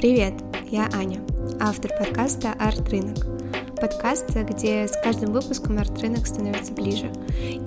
Привет, 0.00 0.32
я 0.70 0.88
Аня, 0.94 1.20
автор 1.60 1.90
подкаста 1.90 2.54
«Арт-рынок». 2.58 3.18
Подкаста, 3.78 4.44
где 4.44 4.88
с 4.88 4.92
каждым 5.02 5.34
выпуском 5.34 5.76
арт-рынок 5.76 6.26
становится 6.26 6.72
ближе. 6.72 7.12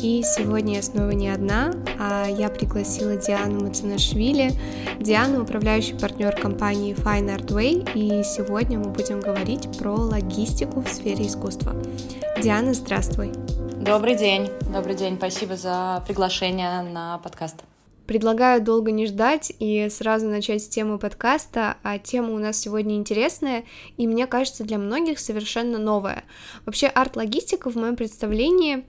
И 0.01 0.23
сегодня 0.25 0.77
я 0.77 0.81
снова 0.81 1.11
не 1.11 1.29
одна, 1.29 1.71
а 1.99 2.25
я 2.27 2.49
пригласила 2.49 3.17
Диану 3.17 3.67
Мацинашвили. 3.67 4.51
Диана— 4.99 5.41
управляющий 5.43 5.93
партнер 5.93 6.35
компании 6.35 6.95
Fine 6.95 7.37
Art 7.37 7.49
Way, 7.49 7.91
и 7.93 8.23
сегодня 8.23 8.79
мы 8.79 8.89
будем 8.89 9.19
говорить 9.19 9.67
про 9.77 9.93
логистику 9.93 10.81
в 10.81 10.87
сфере 10.87 11.27
искусства. 11.27 11.75
Диана, 12.41 12.73
здравствуй. 12.73 13.31
Добрый 13.77 14.15
день. 14.15 14.49
Добрый 14.73 14.95
день. 14.95 15.17
Спасибо 15.17 15.55
за 15.55 16.03
приглашение 16.07 16.81
на 16.81 17.19
подкаст. 17.19 17.57
Предлагаю 18.07 18.61
долго 18.61 18.91
не 18.91 19.05
ждать 19.05 19.53
и 19.59 19.87
сразу 19.89 20.27
начать 20.27 20.61
с 20.61 20.67
темы 20.67 20.99
подкаста, 20.99 21.77
а 21.83 21.97
тема 21.99 22.33
у 22.33 22.37
нас 22.37 22.59
сегодня 22.59 22.95
интересная 22.95 23.63
и, 23.95 24.07
мне 24.07 24.27
кажется, 24.27 24.65
для 24.65 24.77
многих 24.77 25.19
совершенно 25.19 25.77
новая. 25.77 26.25
Вообще, 26.65 26.87
арт-логистика 26.87 27.69
в 27.69 27.75
моем 27.75 27.95
представлении 27.95 28.83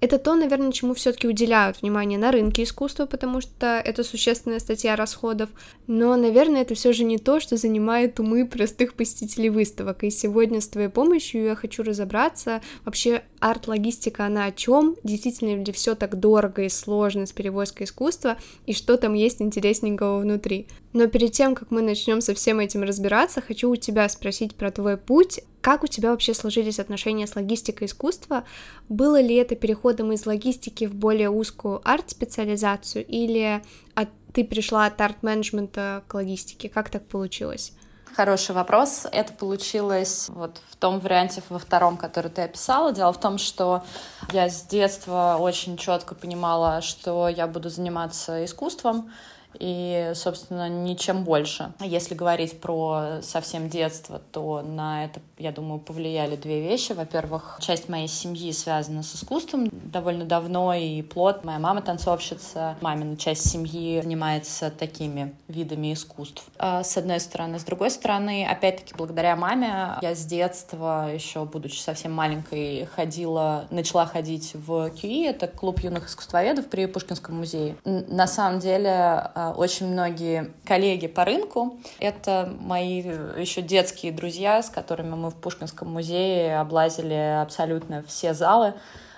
это 0.00 0.18
то, 0.18 0.34
наверное, 0.34 0.72
чему 0.72 0.94
все-таки 0.94 1.28
уделяют 1.28 1.82
внимание 1.82 2.18
на 2.18 2.32
рынке 2.32 2.62
искусства, 2.62 3.06
потому 3.06 3.40
что 3.40 3.80
это 3.84 4.02
существенная 4.02 4.58
статья 4.58 4.96
расходов. 4.96 5.50
Но, 5.86 6.16
наверное, 6.16 6.62
это 6.62 6.74
все 6.74 6.92
же 6.92 7.04
не 7.04 7.18
то, 7.18 7.40
что 7.40 7.56
занимает 7.56 8.18
умы 8.18 8.46
простых 8.46 8.94
посетителей 8.94 9.50
выставок. 9.50 10.02
И 10.04 10.10
сегодня 10.10 10.60
с 10.60 10.68
твоей 10.68 10.88
помощью 10.88 11.44
я 11.44 11.54
хочу 11.54 11.82
разобраться 11.82 12.62
вообще 12.84 13.22
арт-логистика, 13.40 14.26
она 14.26 14.46
о 14.46 14.52
чем? 14.52 14.96
Действительно 15.02 15.62
ли 15.62 15.72
все 15.72 15.94
так 15.94 16.18
дорого 16.18 16.62
и 16.62 16.68
сложно 16.68 17.26
с 17.26 17.32
перевозкой 17.32 17.84
искусства? 17.84 18.38
И 18.66 18.72
что 18.72 18.96
там 18.96 19.14
есть 19.14 19.42
интересненького 19.42 20.18
внутри? 20.20 20.66
Но 20.92 21.06
перед 21.06 21.32
тем, 21.32 21.54
как 21.54 21.70
мы 21.70 21.82
начнем 21.82 22.20
со 22.20 22.34
всем 22.34 22.58
этим 22.58 22.82
разбираться, 22.82 23.40
хочу 23.40 23.70
у 23.70 23.76
тебя 23.76 24.08
спросить 24.08 24.56
про 24.56 24.70
твой 24.70 24.96
путь. 24.96 25.40
Как 25.60 25.84
у 25.84 25.86
тебя 25.86 26.10
вообще 26.10 26.34
сложились 26.34 26.80
отношения 26.80 27.26
с 27.26 27.36
логистикой 27.36 27.86
искусства? 27.86 28.44
Было 28.88 29.20
ли 29.20 29.36
это 29.36 29.54
переходом 29.54 30.10
из 30.12 30.26
логистики 30.26 30.86
в 30.86 30.94
более 30.94 31.30
узкую 31.30 31.80
арт-специализацию 31.84 33.06
или 33.06 33.62
от, 33.94 34.08
ты 34.32 34.42
пришла 34.42 34.86
от 34.86 35.00
арт-менеджмента 35.00 36.02
к 36.08 36.14
логистике? 36.14 36.68
Как 36.68 36.90
так 36.90 37.06
получилось? 37.06 37.72
Хороший 38.16 38.56
вопрос. 38.56 39.06
Это 39.12 39.32
получилось 39.32 40.26
вот 40.28 40.60
в 40.68 40.76
том 40.76 40.98
варианте, 40.98 41.42
во 41.48 41.60
втором, 41.60 41.96
который 41.96 42.30
ты 42.30 42.42
описала. 42.42 42.92
Дело 42.92 43.12
в 43.12 43.20
том, 43.20 43.38
что 43.38 43.84
я 44.32 44.48
с 44.48 44.62
детства 44.62 45.36
очень 45.38 45.76
четко 45.76 46.16
понимала, 46.16 46.80
что 46.80 47.28
я 47.28 47.46
буду 47.46 47.70
заниматься 47.70 48.44
искусством, 48.44 49.12
и, 49.58 50.12
собственно, 50.14 50.68
ничем 50.68 51.24
больше. 51.24 51.72
Если 51.80 52.14
говорить 52.14 52.60
про 52.60 53.20
совсем 53.22 53.68
детство, 53.68 54.20
то 54.32 54.62
на 54.62 55.04
это, 55.04 55.20
я 55.38 55.52
думаю, 55.52 55.80
повлияли 55.80 56.36
две 56.36 56.60
вещи. 56.60 56.92
Во-первых, 56.92 57.58
часть 57.60 57.88
моей 57.88 58.08
семьи 58.08 58.52
связана 58.52 59.02
с 59.02 59.14
искусством 59.14 59.68
довольно 59.70 60.24
давно 60.24 60.74
и 60.74 61.02
плод. 61.02 61.44
Моя 61.44 61.58
мама 61.58 61.82
танцовщица, 61.82 62.76
мамина 62.80 63.16
часть 63.16 63.48
семьи 63.48 64.00
занимается 64.00 64.70
такими 64.70 65.34
видами 65.48 65.92
искусств. 65.92 66.44
А, 66.58 66.82
с 66.82 66.96
одной 66.96 67.20
стороны. 67.20 67.58
С 67.58 67.64
другой 67.64 67.90
стороны, 67.90 68.46
опять-таки, 68.46 68.94
благодаря 68.96 69.36
маме 69.36 69.98
я 70.02 70.14
с 70.14 70.24
детства, 70.24 71.10
еще 71.12 71.44
будучи 71.44 71.78
совсем 71.78 72.12
маленькой, 72.12 72.86
ходила, 72.94 73.66
начала 73.70 74.06
ходить 74.06 74.52
в 74.54 74.88
QI, 74.88 75.28
это 75.28 75.46
клуб 75.46 75.80
юных 75.80 76.08
искусствоведов 76.08 76.68
при 76.68 76.86
Пушкинском 76.86 77.36
музее. 77.36 77.76
На 77.84 78.26
самом 78.26 78.60
деле 78.60 79.30
очень 79.56 79.86
многие 79.86 80.52
коллеги 80.64 81.06
по 81.06 81.24
рынку. 81.24 81.78
Это 81.98 82.52
мои 82.60 82.98
еще 82.98 83.62
детские 83.62 84.12
друзья, 84.12 84.62
с 84.62 84.70
которыми 84.70 85.14
мы 85.14 85.30
в 85.30 85.36
Пушкинском 85.36 85.88
музее 85.88 86.58
облазили 86.58 87.40
абсолютно 87.42 88.02
все 88.02 88.34
залы. 88.34 88.74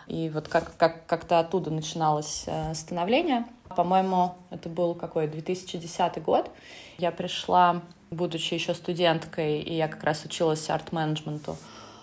И 0.06 0.30
вот 0.30 0.48
как, 0.48 0.76
как, 0.76 1.06
как-то 1.06 1.38
оттуда 1.38 1.70
начиналось 1.70 2.44
э, 2.46 2.74
становление. 2.74 3.46
По-моему, 3.76 4.34
это 4.50 4.68
был 4.68 4.94
какой, 4.94 5.28
2010 5.28 6.22
год. 6.22 6.50
Я 6.98 7.10
пришла, 7.10 7.82
будучи 8.10 8.54
еще 8.54 8.74
студенткой, 8.74 9.60
и 9.60 9.74
я 9.74 9.88
как 9.88 10.02
раз 10.04 10.24
училась 10.24 10.68
арт-менеджменту 10.68 11.56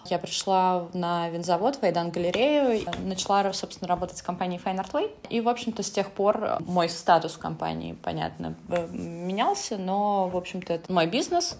я 0.10 0.20
пришла 0.20 0.88
на 0.94 1.30
винзавод, 1.30 1.78
в 1.78 1.84
Айдан 1.84 2.12
галерею, 2.12 2.86
начала, 3.04 3.52
собственно, 3.54 3.88
работать 3.88 4.18
с 4.18 4.22
компанией 4.22 4.62
Fine 4.64 4.78
Art 4.78 4.92
Way. 4.92 5.12
И, 5.30 5.42
в 5.42 5.50
общем-то, 5.50 5.84
с 5.84 5.92
тех 5.92 6.12
пор 6.12 6.58
мой 6.60 6.90
статус 6.90 7.34
в 7.34 7.40
компании, 7.40 7.98
понятно, 8.02 8.56
менялся, 8.68 9.78
но, 9.78 10.28
в 10.28 10.38
общем-то, 10.38 10.74
это 10.74 10.92
мой 10.92 11.08
бизнес, 11.08 11.58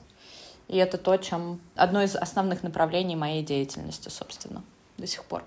и 0.68 0.78
это 0.78 0.98
то, 0.98 1.18
чем 1.18 1.60
одно 1.76 2.04
из 2.04 2.16
основных 2.16 2.64
направлений 2.64 3.16
моей 3.16 3.44
деятельности, 3.44 4.10
собственно, 4.10 4.64
до 4.98 5.08
сих 5.08 5.24
пор. 5.24 5.44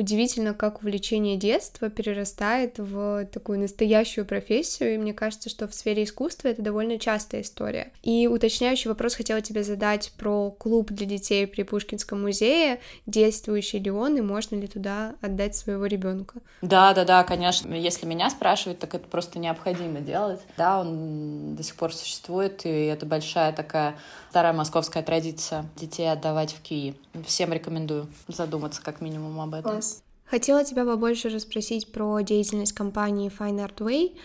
Удивительно, 0.00 0.54
как 0.54 0.80
увлечение 0.80 1.36
детства 1.36 1.90
перерастает 1.90 2.78
в 2.78 3.26
такую 3.26 3.58
настоящую 3.58 4.24
профессию, 4.24 4.94
и 4.94 4.96
мне 4.96 5.12
кажется, 5.12 5.50
что 5.50 5.68
в 5.68 5.74
сфере 5.74 6.04
искусства 6.04 6.48
это 6.48 6.62
довольно 6.62 6.98
частая 6.98 7.42
история. 7.42 7.92
И 8.02 8.26
уточняющий 8.26 8.88
вопрос 8.88 9.14
хотела 9.14 9.42
тебе 9.42 9.62
задать 9.62 10.12
про 10.16 10.52
клуб 10.52 10.90
для 10.90 11.04
детей 11.04 11.46
при 11.46 11.64
Пушкинском 11.64 12.22
музее, 12.22 12.80
действующий 13.04 13.78
ли 13.78 13.90
он, 13.90 14.16
и 14.16 14.22
можно 14.22 14.56
ли 14.56 14.68
туда 14.68 15.16
отдать 15.20 15.54
своего 15.54 15.84
ребенка? 15.84 16.40
Да, 16.62 16.94
да, 16.94 17.04
да, 17.04 17.22
конечно. 17.22 17.74
Если 17.74 18.06
меня 18.06 18.30
спрашивают, 18.30 18.78
так 18.78 18.94
это 18.94 19.06
просто 19.06 19.38
необходимо 19.38 20.00
делать. 20.00 20.40
Да, 20.56 20.80
он 20.80 21.56
до 21.56 21.62
сих 21.62 21.74
пор 21.76 21.92
существует, 21.92 22.64
и 22.64 22.70
это 22.70 23.04
большая 23.04 23.52
такая 23.52 23.96
старая 24.30 24.54
московская 24.54 25.02
традиция 25.02 25.66
детей 25.76 26.10
отдавать 26.10 26.52
в 26.54 26.62
КИИ. 26.62 26.94
Всем 27.26 27.52
рекомендую 27.52 28.06
задуматься 28.28 28.80
как 28.80 29.02
минимум 29.02 29.40
об 29.40 29.52
этом. 29.54 29.72
Класс. 29.72 29.89
Хотела 30.30 30.64
тебя 30.64 30.84
побольше 30.84 31.28
расспросить 31.28 31.90
про 31.90 32.20
деятельность 32.20 32.72
компании 32.72 33.32
Fine 33.36 33.66
Art 33.66 33.78
Way. 33.78 34.16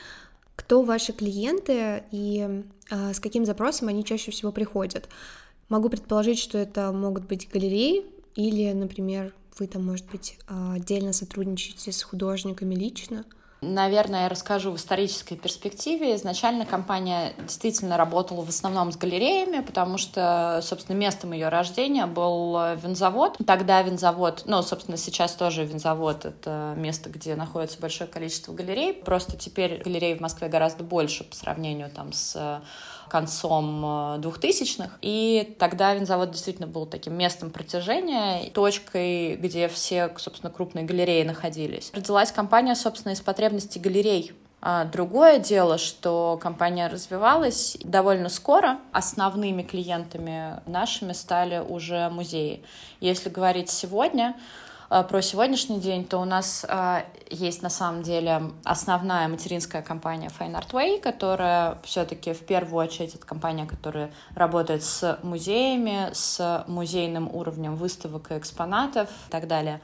Кто 0.56 0.84
ваши 0.84 1.14
клиенты 1.14 2.04
и 2.12 2.64
э, 2.92 3.14
с 3.14 3.20
каким 3.20 3.44
запросом 3.44 3.88
они 3.88 4.06
чаще 4.06 4.30
всего 4.30 4.52
приходят? 4.52 5.10
Могу 5.68 5.90
предположить, 5.90 6.38
что 6.38 6.60
это 6.60 6.92
могут 6.92 7.26
быть 7.26 7.50
галереи 7.52 8.06
или, 8.36 8.72
например, 8.72 9.34
вы 9.58 9.66
там, 9.66 9.84
может 9.84 10.06
быть, 10.12 10.38
отдельно 10.48 11.12
сотрудничаете 11.12 11.92
с 11.92 12.04
художниками 12.04 12.76
лично. 12.76 13.26
Наверное, 13.66 14.24
я 14.24 14.30
расскажу 14.30 14.72
в 14.72 14.76
исторической 14.76 15.36
перспективе. 15.36 16.16
Изначально 16.16 16.66
компания 16.66 17.34
действительно 17.40 17.98
работала 17.98 18.46
в 18.46 18.50
основном 18.50 18.92
с 18.92 18.98
галереями, 18.98 19.62
потому 19.62 19.98
что, 19.98 20.60
собственно, 20.62 20.96
местом 20.96 21.32
ее 21.32 21.50
рождения 21.50 22.06
был 22.06 22.56
винзавод. 22.76 23.38
Тогда 23.46 23.82
винзавод, 23.82 24.44
ну, 24.46 24.62
собственно, 24.62 24.98
сейчас 24.98 25.34
тоже 25.34 25.66
винзавод— 25.66 26.26
это 26.26 26.74
место, 26.78 27.10
где 27.10 27.36
находится 27.36 27.80
большое 27.80 28.10
количество 28.10 28.54
галерей. 28.54 28.94
Просто 28.94 29.36
теперь 29.38 29.82
галерей 29.84 30.16
в 30.16 30.22
Москве 30.22 30.48
гораздо 30.48 30.84
больше 30.84 31.24
по 31.24 31.36
сравнению 31.36 31.90
там 31.90 32.14
с 32.14 32.62
концом 33.16 33.86
2000-х. 34.20 34.84
Э, 34.84 34.98
и 35.02 35.56
тогда 35.58 35.94
винзавод 35.94 36.32
действительно 36.32 36.68
был 36.68 36.86
таким 36.86 37.14
местом 37.14 37.50
протяжения, 37.50 38.50
точкой, 38.50 39.38
где 39.38 39.70
все, 39.70 40.14
собственно, 40.18 40.52
крупные 40.52 40.84
галереи 40.84 41.24
находились. 41.24 41.92
Родилась 41.94 42.34
компания, 42.34 42.76
собственно, 42.76 43.14
из 43.14 43.22
потребностей 43.22 43.80
галерей 43.80 44.34
а 44.68 44.86
другое 44.86 45.38
дело, 45.38 45.78
что 45.78 46.40
компания 46.42 46.88
развивалась 46.88 47.78
довольно 47.84 48.30
скоро. 48.30 48.80
Основными 48.92 49.62
клиентами 49.62 50.60
нашими 50.66 51.14
стали 51.14 51.60
уже 51.60 52.10
музеи. 52.10 52.64
Если 53.00 53.30
говорить 53.30 53.70
сегодня, 53.70 54.36
про 54.90 55.22
сегодняшний 55.22 55.80
день, 55.80 56.06
то 56.06 56.20
у 56.20 56.26
нас 56.26 56.66
э, 56.68 57.04
есть 57.30 57.62
на 57.62 57.70
самом 57.70 58.04
деле 58.04 58.52
основная 58.64 59.28
материнская 59.28 59.82
компания 59.82 60.30
Fine 60.40 60.54
Art 60.54 60.72
Way, 60.72 61.00
которая 61.00 61.80
все-таки 61.84 62.34
в 62.34 62.46
первую 62.46 62.86
очередь 62.86 63.16
это 63.16 63.26
компания, 63.26 63.66
которая 63.66 64.12
работает 64.36 64.84
с 64.84 65.18
музеями, 65.24 66.10
с 66.14 66.64
музейным 66.68 67.34
уровнем 67.34 67.76
выставок 67.76 68.32
и 68.32 68.38
экспонатов 68.38 69.10
и 69.28 69.32
так 69.32 69.48
далее. 69.48 69.82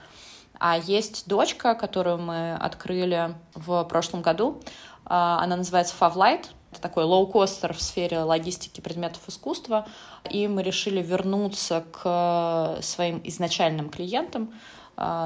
А 0.60 0.78
есть 0.78 1.28
дочка, 1.28 1.74
которую 1.74 2.20
мы 2.20 2.54
открыли 2.54 3.34
в 3.56 3.84
прошлом 3.86 4.22
году. 4.22 4.62
Э, 5.06 5.38
она 5.40 5.56
называется 5.56 5.96
Favlight. 6.00 6.46
Это 6.72 6.80
такой 6.80 7.04
лоукостер 7.06 7.74
в 7.74 7.82
сфере 7.82 8.20
логистики 8.20 8.82
предметов 8.82 9.22
искусства. 9.28 9.88
И 10.30 10.48
мы 10.48 10.62
решили 10.62 11.02
вернуться 11.02 11.84
к 11.92 12.78
своим 12.82 13.20
изначальным 13.26 13.90
клиентам, 13.90 14.54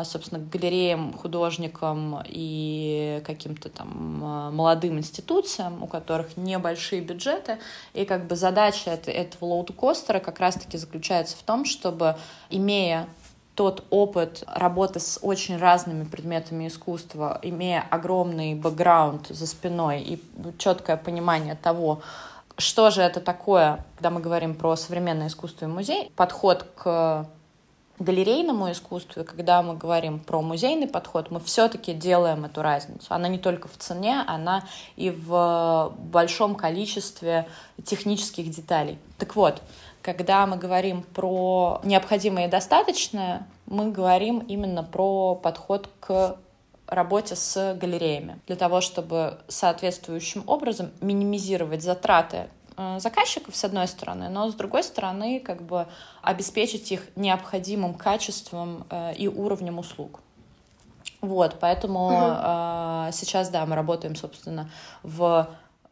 собственно, 0.05 0.41
галереям, 0.41 1.13
художникам 1.13 2.23
и 2.25 3.21
каким-то 3.25 3.69
там 3.69 4.21
а, 4.23 4.51
молодым 4.51 4.99
институциям, 4.99 5.83
у 5.83 5.87
которых 5.87 6.37
небольшие 6.37 7.01
бюджеты. 7.01 7.57
И 7.93 8.05
как 8.05 8.27
бы 8.27 8.35
задача 8.35 8.91
этого 8.91 9.45
лоудкостера 9.45 10.19
как 10.19 10.39
раз-таки 10.39 10.77
заключается 10.77 11.35
в 11.35 11.43
том, 11.43 11.65
чтобы, 11.65 12.15
имея 12.49 13.07
тот 13.55 13.85
опыт 13.89 14.43
работы 14.47 14.99
с 14.99 15.19
очень 15.21 15.57
разными 15.57 16.03
предметами 16.03 16.67
искусства, 16.67 17.39
имея 17.41 17.85
огромный 17.89 18.53
бэкграунд 18.53 19.27
за 19.27 19.47
спиной 19.47 20.01
и 20.01 20.23
четкое 20.57 20.97
понимание 20.97 21.55
того, 21.55 22.01
Что 22.57 22.89
же 22.89 23.01
это 23.01 23.19
такое, 23.19 23.85
когда 23.95 24.09
мы 24.09 24.21
говорим 24.21 24.55
про 24.55 24.77
современное 24.77 25.27
искусство 25.27 25.65
и 25.65 25.67
музей? 25.67 26.11
Подход 26.15 26.63
к 26.75 27.27
галерейному 27.99 28.71
искусству, 28.71 29.21
и 29.21 29.25
когда 29.25 29.61
мы 29.61 29.75
говорим 29.75 30.19
про 30.19 30.41
музейный 30.41 30.87
подход, 30.87 31.31
мы 31.31 31.39
все-таки 31.39 31.93
делаем 31.93 32.45
эту 32.45 32.61
разницу. 32.61 33.07
Она 33.09 33.27
не 33.27 33.37
только 33.37 33.67
в 33.67 33.77
цене, 33.77 34.23
она 34.27 34.65
и 34.95 35.11
в 35.11 35.93
большом 35.97 36.55
количестве 36.55 37.47
технических 37.83 38.49
деталей. 38.49 38.97
Так 39.17 39.35
вот, 39.35 39.61
когда 40.01 40.45
мы 40.45 40.57
говорим 40.57 41.03
про 41.03 41.79
необходимое 41.83 42.47
и 42.47 42.49
достаточное, 42.49 43.47
мы 43.65 43.91
говорим 43.91 44.39
именно 44.39 44.83
про 44.83 45.35
подход 45.35 45.89
к 45.99 46.37
работе 46.87 47.35
с 47.35 47.75
галереями, 47.75 48.39
для 48.45 48.55
того, 48.55 48.81
чтобы 48.81 49.39
соответствующим 49.47 50.43
образом 50.45 50.91
минимизировать 51.01 51.81
затраты 51.81 52.37
э, 52.37 52.47
заказчиков, 52.99 53.55
с 53.55 53.63
одной 53.63 53.87
стороны, 53.87 54.29
но 54.29 54.49
с 54.49 54.53
другой 54.53 54.83
стороны, 54.83 55.39
как 55.39 55.61
бы 55.61 55.87
обеспечить 56.21 56.91
их 56.91 57.01
необходимым 57.15 57.93
качеством 57.93 58.85
э, 58.89 59.13
и 59.15 59.27
уровнем 59.27 59.79
услуг. 59.79 60.19
Вот, 61.21 61.57
поэтому 61.59 62.07
угу. 62.07 62.15
э, 62.17 63.09
сейчас, 63.13 63.49
да, 63.49 63.65
мы 63.65 63.75
работаем, 63.75 64.15
собственно, 64.15 64.69
в, 65.03 65.49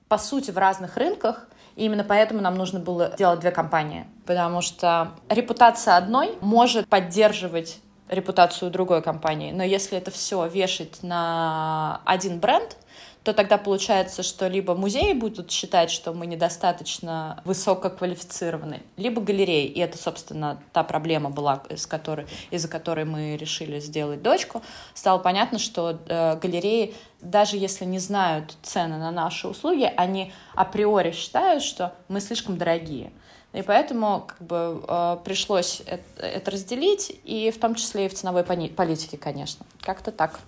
по 0.07 0.17
сути, 0.17 0.51
в 0.51 0.57
разных 0.57 0.97
рынках, 0.97 1.47
и 1.75 1.85
именно 1.85 2.03
поэтому 2.03 2.41
нам 2.41 2.55
нужно 2.55 2.79
было 2.79 3.15
делать 3.17 3.39
две 3.39 3.51
компании, 3.51 4.05
потому 4.25 4.61
что 4.61 5.11
репутация 5.29 5.97
одной 5.97 6.37
может 6.41 6.87
поддерживать 6.87 7.79
репутацию 8.09 8.69
другой 8.69 9.01
компании. 9.01 9.51
Но 9.51 9.63
если 9.63 9.97
это 9.97 10.11
все 10.11 10.45
вешать 10.47 11.01
на 11.01 12.01
один 12.05 12.39
бренд, 12.39 12.77
то 13.23 13.33
тогда 13.33 13.57
получается, 13.57 14.21
что 14.21 14.47
либо 14.47 14.75
музеи 14.75 15.13
будут 15.13 15.49
считать, 15.49 15.89
что 15.89 16.13
мы 16.13 16.25
недостаточно 16.25 17.41
высококвалифицированы, 17.45 18.81
либо 18.97 19.21
галереи. 19.21 19.65
И 19.65 19.79
это, 19.79 19.97
собственно, 19.97 20.61
та 20.73 20.83
проблема 20.83 21.29
была, 21.29 21.63
из 21.69 21.87
которой, 21.87 22.27
из-за 22.51 22.67
которой 22.67 23.05
мы 23.05 23.37
решили 23.37 23.79
сделать 23.79 24.21
дочку. 24.21 24.61
Стало 24.93 25.19
понятно, 25.19 25.57
что 25.57 25.99
э, 26.05 26.37
галереи, 26.37 26.93
даже 27.21 27.55
если 27.55 27.85
не 27.85 27.99
знают 27.99 28.57
цены 28.61 28.97
на 28.97 29.11
наши 29.11 29.47
услуги, 29.47 29.91
они 29.95 30.33
априори 30.53 31.11
считают, 31.11 31.63
что 31.63 31.93
мы 32.09 32.19
слишком 32.19 32.57
дорогие. 32.57 33.13
И 33.53 33.61
поэтому 33.61 34.25
как 34.27 34.41
бы 34.41 34.83
э, 34.85 35.17
пришлось 35.23 35.81
это, 35.85 36.51
разделить, 36.51 37.15
и 37.23 37.51
в 37.51 37.59
том 37.59 37.75
числе 37.75 38.07
и 38.07 38.09
в 38.09 38.15
ценовой 38.15 38.43
политике, 38.43 39.17
конечно. 39.17 39.65
Как-то 39.81 40.11
так. 40.11 40.39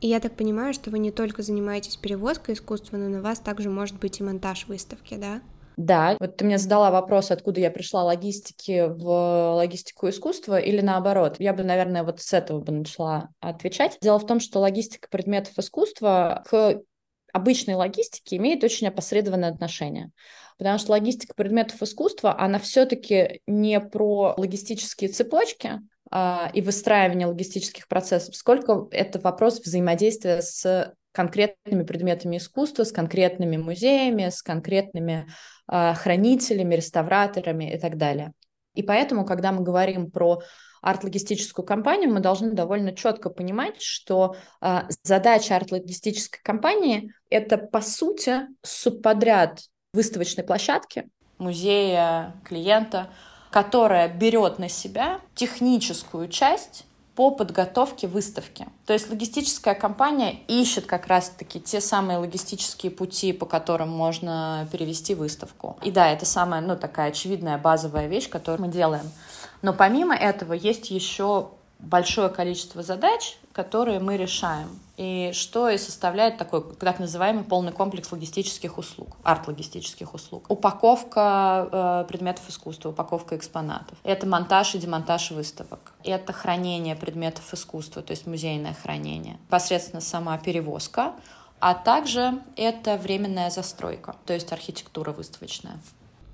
И 0.00 0.06
я 0.06 0.20
так 0.20 0.34
понимаю, 0.34 0.74
что 0.74 0.90
вы 0.90 0.98
не 0.98 1.10
только 1.10 1.42
занимаетесь 1.42 1.96
перевозкой 1.96 2.54
искусства, 2.54 2.96
но 2.96 3.08
на 3.08 3.20
вас 3.20 3.40
также 3.40 3.68
может 3.68 3.98
быть 3.98 4.20
и 4.20 4.22
монтаж 4.22 4.66
выставки, 4.68 5.14
да? 5.16 5.40
Да, 5.76 6.16
вот 6.18 6.36
ты 6.36 6.44
мне 6.44 6.58
задала 6.58 6.90
вопрос, 6.90 7.30
откуда 7.30 7.60
я 7.60 7.70
пришла 7.70 8.02
логистики 8.02 8.88
в 8.88 9.54
логистику 9.54 10.08
искусства 10.08 10.58
или 10.58 10.80
наоборот. 10.80 11.36
Я 11.38 11.52
бы, 11.52 11.62
наверное, 11.62 12.02
вот 12.02 12.20
с 12.20 12.32
этого 12.32 12.60
бы 12.60 12.72
начала 12.72 13.28
отвечать. 13.38 13.96
Дело 14.02 14.18
в 14.18 14.26
том, 14.26 14.40
что 14.40 14.58
логистика 14.58 15.08
предметов 15.08 15.56
искусства 15.56 16.42
к 16.48 16.80
обычной 17.32 17.74
логистике 17.74 18.36
имеет 18.38 18.64
очень 18.64 18.88
опосредованное 18.88 19.50
отношение. 19.50 20.10
Потому 20.58 20.78
что 20.78 20.90
логистика 20.90 21.34
предметов 21.36 21.80
искусства, 21.80 22.36
она 22.36 22.58
все-таки 22.58 23.40
не 23.46 23.78
про 23.78 24.34
логистические 24.36 25.10
цепочки, 25.10 25.80
и 26.10 26.62
выстраивание 26.62 27.26
логистических 27.26 27.86
процессов, 27.86 28.34
сколько 28.34 28.88
это 28.92 29.20
вопрос 29.20 29.60
взаимодействия 29.60 30.40
с 30.40 30.94
конкретными 31.12 31.82
предметами 31.82 32.36
искусства, 32.36 32.84
с 32.84 32.92
конкретными 32.92 33.56
музеями, 33.56 34.28
с 34.28 34.40
конкретными 34.40 35.28
а, 35.66 35.94
хранителями, 35.94 36.76
реставраторами 36.76 37.74
и 37.74 37.78
так 37.78 37.96
далее. 37.96 38.32
И 38.74 38.82
поэтому, 38.82 39.26
когда 39.26 39.50
мы 39.50 39.62
говорим 39.62 40.10
про 40.10 40.40
арт-логистическую 40.80 41.66
компанию, 41.66 42.12
мы 42.12 42.20
должны 42.20 42.52
довольно 42.52 42.94
четко 42.94 43.30
понимать, 43.30 43.82
что 43.82 44.36
э, 44.60 44.82
задача 45.02 45.56
арт-логистической 45.56 46.40
компании– 46.44 47.12
это, 47.30 47.58
по 47.58 47.80
сути, 47.80 48.42
субподряд 48.62 49.62
выставочной 49.92 50.44
площадки, 50.44 51.08
музея, 51.38 52.40
клиента, 52.44 53.12
которая 53.50 54.08
берет 54.08 54.58
на 54.58 54.68
себя 54.68 55.20
техническую 55.34 56.28
часть 56.28 56.84
по 57.18 57.32
подготовке 57.32 58.06
выставки. 58.06 58.68
То 58.86 58.92
есть 58.92 59.10
логистическая 59.10 59.74
компания 59.74 60.36
ищет 60.46 60.86
как 60.86 61.08
раз-таки 61.08 61.60
те 61.60 61.80
самые 61.80 62.18
логистические 62.18 62.92
пути, 62.92 63.32
по 63.32 63.44
которым 63.44 63.88
можно 63.88 64.68
перевести 64.70 65.16
выставку. 65.16 65.76
И 65.82 65.90
да, 65.90 66.12
это 66.12 66.24
самая, 66.26 66.60
ну, 66.60 66.76
такая 66.76 67.08
очевидная 67.08 67.58
базовая 67.58 68.06
вещь, 68.06 68.28
которую 68.28 68.68
мы 68.68 68.72
делаем. 68.72 69.10
Но 69.62 69.72
помимо 69.72 70.14
этого 70.14 70.52
есть 70.52 70.90
еще 70.90 71.48
большое 71.78 72.28
количество 72.28 72.82
задач, 72.82 73.38
которые 73.52 73.98
мы 73.98 74.16
решаем. 74.16 74.68
И 74.96 75.30
что 75.32 75.68
и 75.68 75.78
составляет 75.78 76.38
такой 76.38 76.62
так 76.76 76.98
называемый 76.98 77.44
полный 77.44 77.72
комплекс 77.72 78.10
логистических 78.10 78.78
услуг, 78.78 79.16
арт-логистических 79.22 80.12
услуг. 80.12 80.44
Упаковка 80.48 81.68
э, 81.70 82.08
предметов 82.08 82.48
искусства, 82.48 82.90
упаковка 82.90 83.36
экспонатов. 83.36 83.96
Это 84.02 84.26
монтаж 84.26 84.74
и 84.74 84.78
демонтаж 84.78 85.30
выставок. 85.30 85.92
Это 86.02 86.32
хранение 86.32 86.96
предметов 86.96 87.54
искусства, 87.54 88.02
то 88.02 88.10
есть 88.10 88.26
музейное 88.26 88.74
хранение. 88.74 89.38
Непосредственно 89.46 90.00
сама 90.00 90.36
перевозка, 90.38 91.14
а 91.60 91.74
также 91.74 92.40
это 92.56 92.96
временная 92.96 93.50
застройка, 93.50 94.16
то 94.26 94.32
есть 94.32 94.52
архитектура 94.52 95.12
выставочная. 95.12 95.78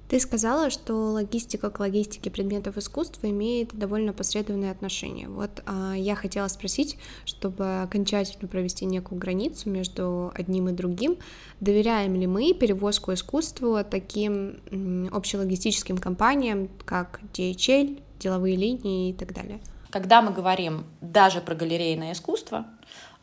Ты 0.08 0.20
сказала, 0.20 0.68
что 0.68 1.12
логистика 1.12 1.70
к 1.70 1.80
логистике 1.80 2.30
предметов 2.30 2.76
искусства 2.76 3.30
имеет 3.30 3.74
довольно 3.74 4.12
посредственное 4.12 4.70
отношение. 4.70 5.28
Вот 5.28 5.62
а, 5.64 5.94
я 5.94 6.14
хотела 6.14 6.46
спросить, 6.48 6.98
чтобы 7.24 7.82
окончательно 7.82 8.46
провести 8.46 8.84
некую 8.84 9.18
границу 9.18 9.70
между 9.70 10.30
одним 10.34 10.68
и 10.68 10.72
другим, 10.72 11.16
доверяем 11.60 12.14
ли 12.14 12.26
мы 12.26 12.52
перевозку 12.52 13.14
искусства 13.14 13.82
таким 13.82 14.60
м, 14.70 15.08
общелогистическим 15.10 15.96
компаниям, 15.96 16.68
как 16.84 17.20
DHL, 17.32 18.02
деловые 18.20 18.56
линии 18.56 19.10
и 19.10 19.12
так 19.14 19.32
далее? 19.32 19.60
Когда 19.90 20.22
мы 20.22 20.32
говорим 20.32 20.84
даже 21.00 21.40
про 21.40 21.54
галерейное 21.54 22.12
искусство, 22.12 22.66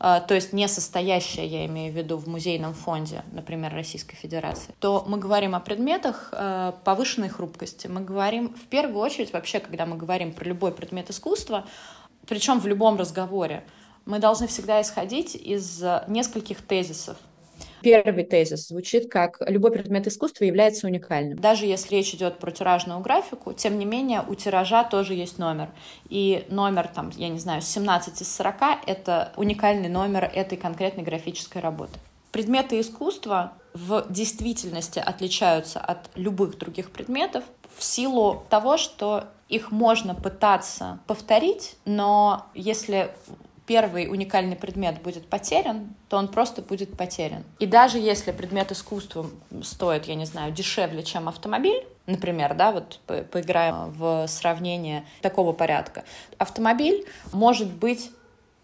то 0.02 0.34
есть 0.34 0.52
не 0.52 0.66
состоящая, 0.66 1.46
я 1.46 1.64
имею 1.66 1.92
в 1.92 1.96
виду, 1.96 2.16
в 2.16 2.26
музейном 2.26 2.74
фонде, 2.74 3.22
например, 3.30 3.72
Российской 3.72 4.16
Федерации, 4.16 4.74
то 4.80 5.04
мы 5.06 5.16
говорим 5.16 5.54
о 5.54 5.60
предметах 5.60 6.30
а, 6.32 6.72
повышенной 6.84 7.28
хрупкости. 7.28 7.86
Мы 7.86 8.00
говорим 8.00 8.52
в 8.52 8.66
первую 8.66 8.98
очередь 8.98 9.32
вообще, 9.32 9.60
когда 9.60 9.86
мы 9.86 9.96
говорим 9.96 10.32
про 10.32 10.44
любой 10.44 10.72
предмет 10.72 11.08
искусства, 11.10 11.66
причем 12.26 12.58
в 12.58 12.66
любом 12.66 12.96
разговоре, 12.96 13.62
мы 14.04 14.18
должны 14.18 14.48
всегда 14.48 14.82
исходить 14.82 15.36
из 15.36 15.80
нескольких 16.08 16.62
тезисов. 16.62 17.16
Первый 17.82 18.24
тезис 18.24 18.68
звучит 18.68 19.10
как 19.10 19.38
«любой 19.46 19.72
предмет 19.72 20.06
искусства 20.06 20.44
является 20.44 20.86
уникальным». 20.86 21.38
Даже 21.38 21.66
если 21.66 21.96
речь 21.96 22.14
идет 22.14 22.38
про 22.38 22.50
тиражную 22.50 23.00
графику, 23.00 23.52
тем 23.52 23.78
не 23.78 23.84
менее 23.84 24.22
у 24.26 24.34
тиража 24.34 24.84
тоже 24.84 25.14
есть 25.14 25.38
номер. 25.38 25.70
И 26.08 26.44
номер, 26.48 26.88
там, 26.88 27.10
я 27.16 27.28
не 27.28 27.38
знаю, 27.38 27.60
17 27.60 28.22
из 28.22 28.34
40— 28.34 28.54
это 28.86 29.32
уникальный 29.36 29.88
номер 29.88 30.30
этой 30.32 30.56
конкретной 30.56 31.02
графической 31.02 31.60
работы. 31.60 31.98
Предметы 32.30 32.80
искусства 32.80 33.52
в 33.74 34.06
действительности 34.08 34.98
отличаются 34.98 35.80
от 35.80 36.08
любых 36.14 36.58
других 36.58 36.90
предметов 36.90 37.44
в 37.76 37.82
силу 37.82 38.44
того, 38.48 38.76
что 38.76 39.24
их 39.48 39.70
можно 39.70 40.14
пытаться 40.14 41.00
повторить, 41.06 41.76
но 41.84 42.46
если 42.54 43.10
первый 43.66 44.08
уникальный 44.08 44.56
предмет 44.56 45.02
будет 45.02 45.26
потерян, 45.26 45.94
то 46.08 46.16
он 46.16 46.28
просто 46.28 46.62
будет 46.62 46.96
потерян. 46.96 47.44
И 47.58 47.66
даже 47.66 47.98
если 47.98 48.32
предмет 48.32 48.72
искусства 48.72 49.26
стоит, 49.62 50.06
я 50.06 50.14
не 50.14 50.26
знаю, 50.26 50.52
дешевле, 50.52 51.02
чем 51.02 51.28
автомобиль, 51.28 51.84
например, 52.06 52.54
да, 52.54 52.72
вот 52.72 53.00
по 53.06 53.22
поиграем 53.22 53.90
в 53.92 54.26
сравнение 54.26 55.04
такого 55.20 55.52
порядка, 55.52 56.04
автомобиль 56.38 57.06
может 57.32 57.72
быть 57.72 58.10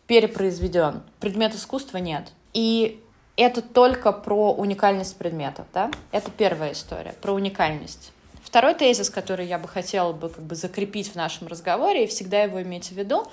перепроизведен, 0.07 1.03
предмет 1.21 1.55
искусства 1.55 1.99
нет. 1.99 2.33
И 2.55 3.01
это 3.37 3.63
только 3.63 4.11
про 4.11 4.53
уникальность 4.53 5.17
предметов, 5.17 5.67
да? 5.73 5.91
Это 6.11 6.31
первая 6.31 6.73
история, 6.73 7.15
про 7.21 7.33
уникальность. 7.33 8.13
Второй 8.43 8.75
тезис, 8.75 9.11
который 9.11 9.47
я 9.47 9.59
бы 9.59 9.69
хотела 9.69 10.13
бы 10.13 10.31
как 10.31 10.43
бы 10.43 10.55
закрепить 10.55 11.13
в 11.13 11.15
нашем 11.15 11.47
разговоре 11.47 12.05
и 12.05 12.07
всегда 12.07 12.43
его 12.43 12.63
иметь 12.63 12.87
в 12.89 12.93
виду, 12.93 13.27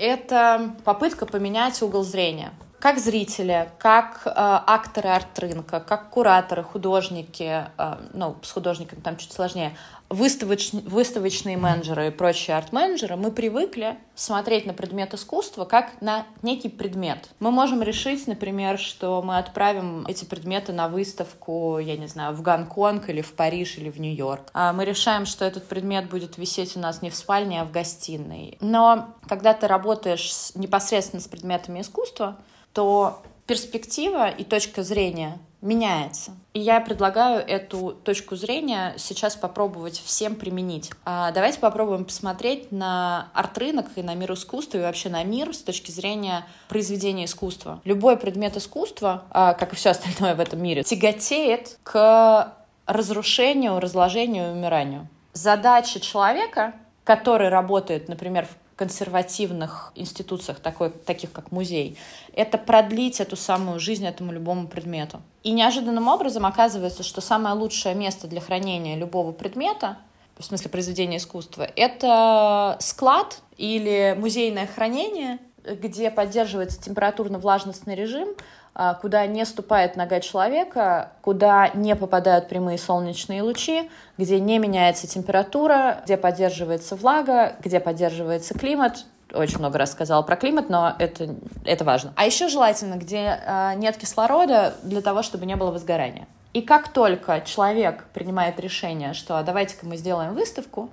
это 0.00 0.74
попытка 0.84 1.26
поменять 1.26 1.80
угол 1.82 2.02
зрения. 2.02 2.52
Как 2.80 2.98
зрители, 2.98 3.70
как 3.78 4.22
э, 4.24 4.30
акторы 4.34 5.10
арт-рынка, 5.10 5.80
как 5.80 6.10
кураторы, 6.10 6.64
художники, 6.64 7.66
э, 7.76 7.96
ну, 8.14 8.36
с 8.42 8.50
художниками 8.50 9.00
там 9.00 9.18
чуть 9.18 9.32
сложнее, 9.32 9.76
выставоч, 10.08 10.72
выставочные 10.72 11.56
менеджеры 11.56 12.08
и 12.08 12.10
прочие 12.10 12.56
арт-менеджеры, 12.56 13.16
мы 13.16 13.30
привыкли 13.30 13.96
смотреть 14.14 14.66
на 14.66 14.72
предмет 14.72 15.14
искусства 15.14 15.66
как 15.66 16.00
на 16.00 16.26
некий 16.42 16.68
предмет. 16.68 17.28
Мы 17.38 17.50
можем 17.50 17.82
решить, 17.82 18.26
например, 18.26 18.78
что 18.78 19.22
мы 19.22 19.38
отправим 19.38 20.04
эти 20.06 20.24
предметы 20.24 20.72
на 20.72 20.88
выставку, 20.88 21.78
я 21.78 21.96
не 21.96 22.08
знаю, 22.08 22.34
в 22.34 22.42
Гонконг 22.42 23.08
или 23.08 23.20
в 23.20 23.34
Париж 23.34 23.78
или 23.78 23.90
в 23.90 24.00
Нью-Йорк. 24.00 24.50
А 24.52 24.72
мы 24.72 24.84
решаем, 24.84 25.26
что 25.26 25.44
этот 25.44 25.68
предмет 25.68 26.08
будет 26.08 26.38
висеть 26.38 26.76
у 26.76 26.80
нас 26.80 27.02
не 27.02 27.10
в 27.10 27.14
спальне, 27.14 27.60
а 27.60 27.64
в 27.64 27.70
гостиной. 27.70 28.58
Но 28.60 29.14
когда 29.28 29.52
ты 29.52 29.68
работаешь 29.68 30.50
непосредственно 30.54 31.22
с 31.22 31.28
предметами 31.28 31.82
искусства, 31.82 32.36
то 32.72 33.22
перспектива 33.46 34.28
и 34.28 34.44
точка 34.44 34.82
зрения 34.82 35.38
меняется. 35.60 36.32
И 36.52 36.60
я 36.60 36.80
предлагаю 36.80 37.44
эту 37.46 37.92
точку 37.92 38.34
зрения 38.34 38.94
сейчас 38.96 39.36
попробовать 39.36 40.00
всем 40.04 40.34
применить. 40.34 40.90
А 41.04 41.30
давайте 41.32 41.58
попробуем 41.58 42.04
посмотреть 42.04 42.72
на 42.72 43.28
арт-рынок 43.34 43.86
и 43.96 44.02
на 44.02 44.14
мир 44.14 44.32
искусства 44.32 44.78
и 44.78 44.82
вообще 44.82 45.10
на 45.10 45.22
мир 45.22 45.54
с 45.54 45.58
точки 45.58 45.90
зрения 45.90 46.46
произведения 46.68 47.26
искусства. 47.26 47.80
Любой 47.84 48.16
предмет 48.16 48.56
искусства, 48.56 49.24
а, 49.30 49.54
как 49.54 49.72
и 49.72 49.76
все 49.76 49.90
остальное 49.90 50.34
в 50.34 50.40
этом 50.40 50.62
мире, 50.62 50.82
тяготеет 50.82 51.78
к 51.82 52.54
разрушению, 52.86 53.78
разложению 53.78 54.48
и 54.48 54.52
умиранию. 54.52 55.08
Задача 55.32 56.00
человека, 56.00 56.74
который 57.04 57.48
работает, 57.48 58.08
например, 58.08 58.46
в 58.46 58.69
консервативных 58.80 59.92
институциях, 59.94 60.58
такой, 60.58 60.88
таких 60.88 61.32
как 61.32 61.52
музей, 61.52 61.98
это 62.32 62.56
продлить 62.56 63.20
эту 63.20 63.36
самую 63.36 63.78
жизнь 63.78 64.06
этому 64.06 64.32
любому 64.32 64.68
предмету. 64.68 65.20
И 65.42 65.52
неожиданным 65.52 66.08
образом 66.08 66.46
оказывается, 66.46 67.02
что 67.02 67.20
самое 67.20 67.54
лучшее 67.54 67.94
место 67.94 68.26
для 68.26 68.40
хранения 68.40 68.96
любого 68.96 69.32
предмета, 69.32 69.98
в 70.38 70.44
смысле 70.46 70.70
произведения 70.70 71.18
искусства, 71.18 71.68
это 71.76 72.78
склад 72.80 73.42
или 73.58 74.16
музейное 74.18 74.66
хранение, 74.66 75.40
где 75.64 76.10
поддерживается 76.10 76.80
температурно-влажностный 76.80 77.94
режим, 77.94 78.28
а, 78.74 78.94
куда 78.94 79.26
не 79.26 79.44
ступает 79.44 79.96
нога 79.96 80.20
человека, 80.20 81.12
куда 81.22 81.68
не 81.74 81.96
попадают 81.96 82.48
прямые 82.48 82.78
солнечные 82.78 83.42
лучи, 83.42 83.90
где 84.16 84.38
не 84.38 84.58
меняется 84.58 85.06
температура, 85.06 86.02
где 86.04 86.16
поддерживается 86.16 86.96
влага, 86.96 87.56
где 87.62 87.80
поддерживается 87.80 88.54
климат. 88.54 89.04
Очень 89.32 89.58
много 89.58 89.78
раз 89.78 89.92
сказала 89.92 90.22
про 90.22 90.36
климат, 90.36 90.70
но 90.70 90.94
это, 90.98 91.34
это 91.64 91.84
важно. 91.84 92.12
А 92.16 92.26
еще 92.26 92.48
желательно, 92.48 92.94
где 92.94 93.40
э, 93.44 93.74
нет 93.76 93.96
кислорода 93.96 94.74
для 94.82 95.02
того, 95.02 95.22
чтобы 95.22 95.46
не 95.46 95.56
было 95.56 95.70
возгорания. 95.70 96.26
И 96.52 96.62
как 96.62 96.88
только 96.88 97.42
человек 97.42 98.06
принимает 98.12 98.58
решение, 98.58 99.14
что 99.14 99.38
а 99.38 99.42
давайте-ка 99.42 99.86
мы 99.86 99.96
сделаем 99.96 100.34
выставку, 100.34 100.90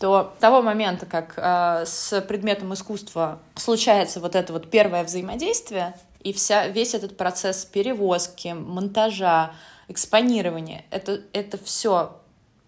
то 0.00 0.34
того 0.40 0.62
момента, 0.62 1.04
как 1.04 1.34
э, 1.36 1.84
с 1.86 2.22
предметом 2.22 2.72
искусства 2.72 3.38
случается 3.54 4.18
вот 4.18 4.34
это 4.34 4.54
вот 4.54 4.70
первое 4.70 5.04
взаимодействие, 5.04 5.94
и 6.20 6.32
вся, 6.32 6.68
весь 6.68 6.94
этот 6.94 7.18
процесс 7.18 7.66
перевозки, 7.66 8.48
монтажа, 8.48 9.52
экспонирования, 9.88 10.84
это, 10.90 11.20
это 11.34 11.58
все 11.62 12.16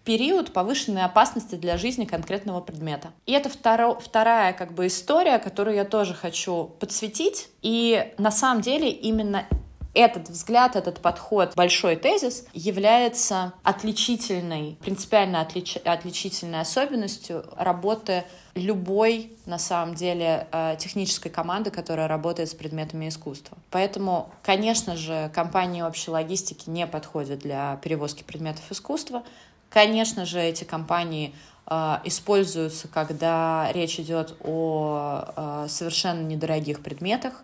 период 0.05 0.53
повышенной 0.53 1.03
опасности 1.03 1.55
для 1.55 1.77
жизни 1.77 2.05
конкретного 2.05 2.61
предмета. 2.61 3.11
И 3.25 3.31
это 3.31 3.49
второ, 3.49 3.95
вторая 3.95 4.53
как 4.53 4.73
бы 4.73 4.85
история, 4.85 5.39
которую 5.39 5.75
я 5.75 5.85
тоже 5.85 6.13
хочу 6.13 6.65
подсветить. 6.79 7.49
И 7.61 8.13
на 8.19 8.29
самом 8.29 8.61
деле 8.61 8.91
именно 8.91 9.47
этот 9.93 10.29
взгляд, 10.29 10.75
этот 10.75 10.99
подход, 10.99 11.53
большой 11.55 11.95
тезис 11.95 12.45
является 12.53 13.53
отличительной, 13.63 14.77
принципиально 14.81 15.41
отлич, 15.41 15.77
отличительной 15.77 16.61
особенностью 16.61 17.45
работы 17.57 18.23
любой, 18.55 19.31
на 19.45 19.59
самом 19.59 19.93
деле, 19.95 20.47
э, 20.51 20.75
технической 20.79 21.31
команды, 21.31 21.69
которая 21.69 22.07
работает 22.07 22.49
с 22.49 22.53
предметами 22.55 23.09
искусства. 23.09 23.57
Поэтому, 23.69 24.31
конечно 24.41 24.95
же, 24.95 25.31
компании 25.33 25.81
общей 25.81 26.11
логистики 26.11 26.69
не 26.69 26.87
подходят 26.87 27.39
для 27.39 27.77
перевозки 27.77 28.23
предметов 28.23 28.63
искусства. 28.71 29.23
Конечно 29.69 30.25
же, 30.25 30.39
эти 30.39 30.63
компании 30.63 31.35
э, 31.67 31.97
используются, 32.03 32.87
когда 32.87 33.69
речь 33.73 33.99
идет 33.99 34.35
о 34.43 35.25
э, 35.35 35.67
совершенно 35.69 36.21
недорогих 36.21 36.81
предметах. 36.81 37.43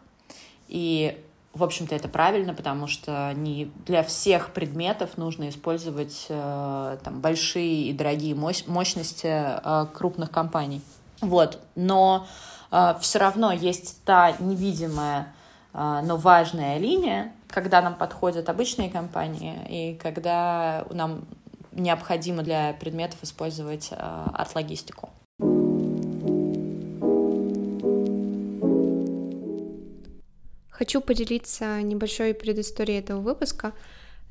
И 0.68 1.18
в 1.60 1.64
общем-то, 1.64 1.94
это 1.94 2.08
правильно, 2.08 2.54
потому 2.54 2.88
что 2.88 3.32
не 3.34 3.72
для 3.86 4.02
всех 4.04 4.52
предметов 4.52 5.18
нужно 5.18 5.50
использовать 5.50 6.26
э, 6.30 6.98
там, 7.04 7.20
большие 7.20 7.90
и 7.90 7.94
дорогие 7.94 8.34
мощности 8.34 9.28
э, 9.28 9.86
крупных 9.94 10.32
компаний. 10.32 10.82
Вот. 11.22 11.60
Но 11.76 12.28
э, 12.72 12.96
все 13.02 13.20
равно 13.20 13.52
есть 13.52 14.04
та 14.06 14.32
невидимая, 14.40 15.34
но 15.72 16.18
важная 16.18 16.80
линия, 16.80 17.32
когда 17.48 17.82
нам 17.84 17.94
подходят 17.94 18.50
обычные 18.50 18.90
компании 18.90 19.56
и 19.70 19.96
когда 19.96 20.84
нам 20.90 21.26
необходимо 21.72 22.44
для 22.44 22.74
предметов 22.74 23.20
использовать 23.24 23.90
э, 23.92 23.96
арт-логистику. 24.34 25.10
Хочу 30.80 31.02
поделиться 31.02 31.82
небольшой 31.82 32.34
предысторией 32.34 33.00
этого 33.00 33.20
выпуска. 33.20 33.74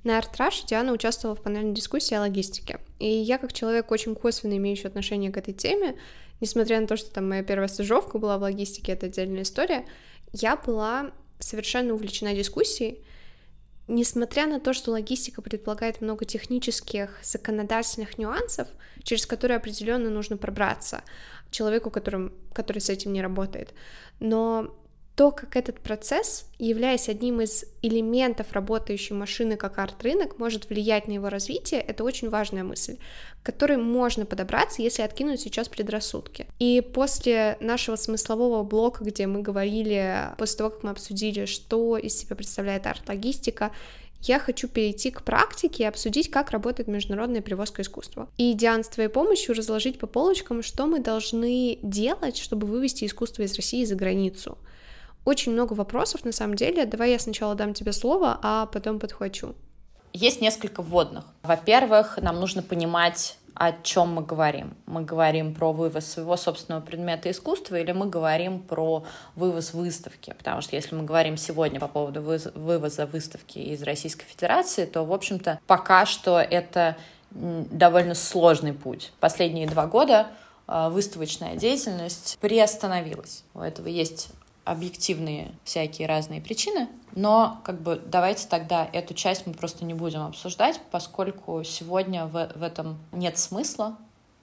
На 0.03 0.19
ArtRush 0.19 0.67
Диана 0.67 0.95
участвовала 0.95 1.37
в 1.37 1.43
панельной 1.43 1.75
дискуссии 1.75 2.15
о 2.15 2.21
логистике. 2.21 2.81
И 2.99 3.07
я, 3.07 3.37
как 3.37 3.53
человек, 3.53 3.91
очень 3.91 4.15
косвенно 4.15 4.57
имеющий 4.57 4.87
отношение 4.87 5.31
к 5.31 5.37
этой 5.37 5.53
теме, 5.53 5.99
несмотря 6.41 6.81
на 6.81 6.87
то, 6.87 6.97
что 6.97 7.11
там 7.11 7.29
моя 7.29 7.43
первая 7.43 7.69
стажировка 7.69 8.17
была 8.17 8.39
в 8.39 8.41
логистике, 8.41 8.93
это 8.93 9.07
отдельная 9.07 9.43
история, 9.43 9.85
я 10.33 10.57
была 10.57 11.11
совершенно 11.39 11.93
увлечена 11.93 12.35
дискуссией, 12.35 13.05
несмотря 13.87 14.47
на 14.47 14.59
то, 14.59 14.73
что 14.73 14.93
логистика 14.93 15.43
предполагает 15.43 16.01
много 16.01 16.25
технических, 16.25 17.19
законодательных 17.23 18.17
нюансов, 18.17 18.69
через 19.03 19.27
которые 19.27 19.59
определенно 19.59 20.09
нужно 20.09 20.39
пробраться 20.39 21.03
человеку, 21.51 21.91
которым, 21.91 22.33
который 22.55 22.79
с 22.79 22.89
этим 22.89 23.13
не 23.13 23.21
работает. 23.21 23.75
Но 24.19 24.75
то, 25.19 25.33
как 25.33 25.57
этот 25.57 25.81
процесс, 25.81 26.47
являясь 26.61 27.09
одним 27.09 27.41
из 27.41 27.65
элементов 27.83 28.53
работающей 28.53 29.15
машины 29.15 29.57
как 29.57 29.79
арт-рынок, 29.79 30.39
может 30.39 30.71
влиять 30.71 31.09
на 31.09 31.13
его 31.15 31.29
развитие, 31.29 31.81
это 31.81 32.05
очень 32.05 32.31
важная 32.31 32.63
мысль, 32.63 32.99
к 33.43 33.47
которой 33.47 33.79
можно 33.79 34.27
подобраться, 34.27 34.81
если 34.81 35.03
откинуть 35.03 35.41
сейчас 35.41 35.69
предрассудки. 35.69 36.47
И 36.61 36.81
после 36.95 37.57
нашего 37.59 37.97
смыслового 37.97 38.63
блока, 38.63 39.03
где 39.03 39.27
мы 39.27 39.43
говорили, 39.43 40.29
после 40.39 40.59
того, 40.59 40.71
как 40.71 40.85
мы 40.85 40.91
обсудили, 40.91 41.47
что 41.47 41.97
из 41.97 42.17
себя 42.17 42.37
представляет 42.37 42.87
арт-логистика, 42.87 43.73
я 44.21 44.39
хочу 44.39 44.69
перейти 44.69 45.11
к 45.11 45.25
практике 45.25 45.83
и 45.83 45.87
обсудить, 45.87 46.31
как 46.31 46.53
работает 46.53 46.87
международная 46.87 47.41
перевозка 47.41 47.83
искусства. 47.83 48.29
И, 48.37 48.55
Диан, 48.55 48.85
с 48.85 48.89
твоей 48.89 49.09
помощью 49.09 49.57
разложить 49.57 49.99
по 49.99 50.07
полочкам, 50.07 50.63
что 50.63 50.87
мы 50.87 51.01
должны 51.01 51.81
делать, 51.83 52.37
чтобы 52.37 52.69
вывести 52.69 53.05
искусство 53.05 53.43
из 53.43 53.57
России 53.57 53.85
за 53.85 53.97
границу— 53.97 54.57
очень 55.29 55.53
много 55.53 55.75
вопросов 55.75 56.25
на 56.25 56.33
самом 56.33 56.57
деле. 56.57 56.87
Давай 56.87 57.11
я 57.13 57.19
сначала 57.19 57.55
дам 57.55 57.75
тебе 57.75 57.93
слово, 57.93 58.39
а 58.43 58.67
потом 58.67 58.99
подхвачу. 58.99 59.55
Есть 60.15 60.41
несколько 60.41 60.83
вводных. 60.83 61.25
Во-первых, 61.43 62.19
нам 62.23 62.41
нужно 62.41 62.63
понимать, 62.63 63.37
о 63.55 63.73
чем 63.73 64.15
мы 64.15 64.23
говорим. 64.23 64.75
Мы 64.87 65.03
говорим 65.03 65.55
про 65.55 65.73
вывоз 65.73 66.07
своего 66.07 66.37
собственного 66.37 66.81
предмета 66.81 67.31
искусства 67.31 67.77
или 67.77 67.93
мы 67.93 68.07
говорим 68.07 68.61
про 68.61 69.05
вывоз 69.35 69.75
выставки? 69.75 70.35
Потому 70.39 70.63
что 70.63 70.77
если 70.77 70.95
мы 70.95 71.03
говорим 71.03 71.37
сегодня 71.37 71.79
по 71.79 71.89
поводу 71.89 72.23
вывоза 72.23 73.05
выставки 73.07 73.59
из 73.59 73.83
Российской 73.83 74.25
Федерации, 74.25 74.87
то, 74.87 75.03
в 75.03 75.13
общем-то, 75.13 75.61
пока 75.67 76.07
что 76.07 76.41
это 76.41 76.97
довольно 77.31 78.15
сложный 78.15 78.73
путь. 78.73 79.13
Последние 79.21 79.67
два 79.67 79.87
года 79.87 80.29
а, 80.67 80.89
выставочная 80.89 81.57
деятельность 81.57 82.39
приостановилась. 82.41 83.43
У 83.55 83.61
этого 83.61 83.89
есть 83.89 84.31
объективные 84.71 85.53
всякие 85.65 86.07
разные 86.07 86.41
причины, 86.41 86.89
но 87.15 87.61
как 87.65 87.81
бы 87.81 88.01
давайте 88.05 88.47
тогда 88.49 88.89
эту 88.93 89.15
часть 89.15 89.47
мы 89.47 89.55
просто 89.55 89.85
не 89.85 89.95
будем 89.95 90.23
обсуждать, 90.23 90.81
поскольку 90.91 91.65
сегодня 91.65 92.27
в, 92.27 92.53
в 92.55 92.63
этом 92.63 92.99
нет 93.13 93.39
смысла, 93.39 93.97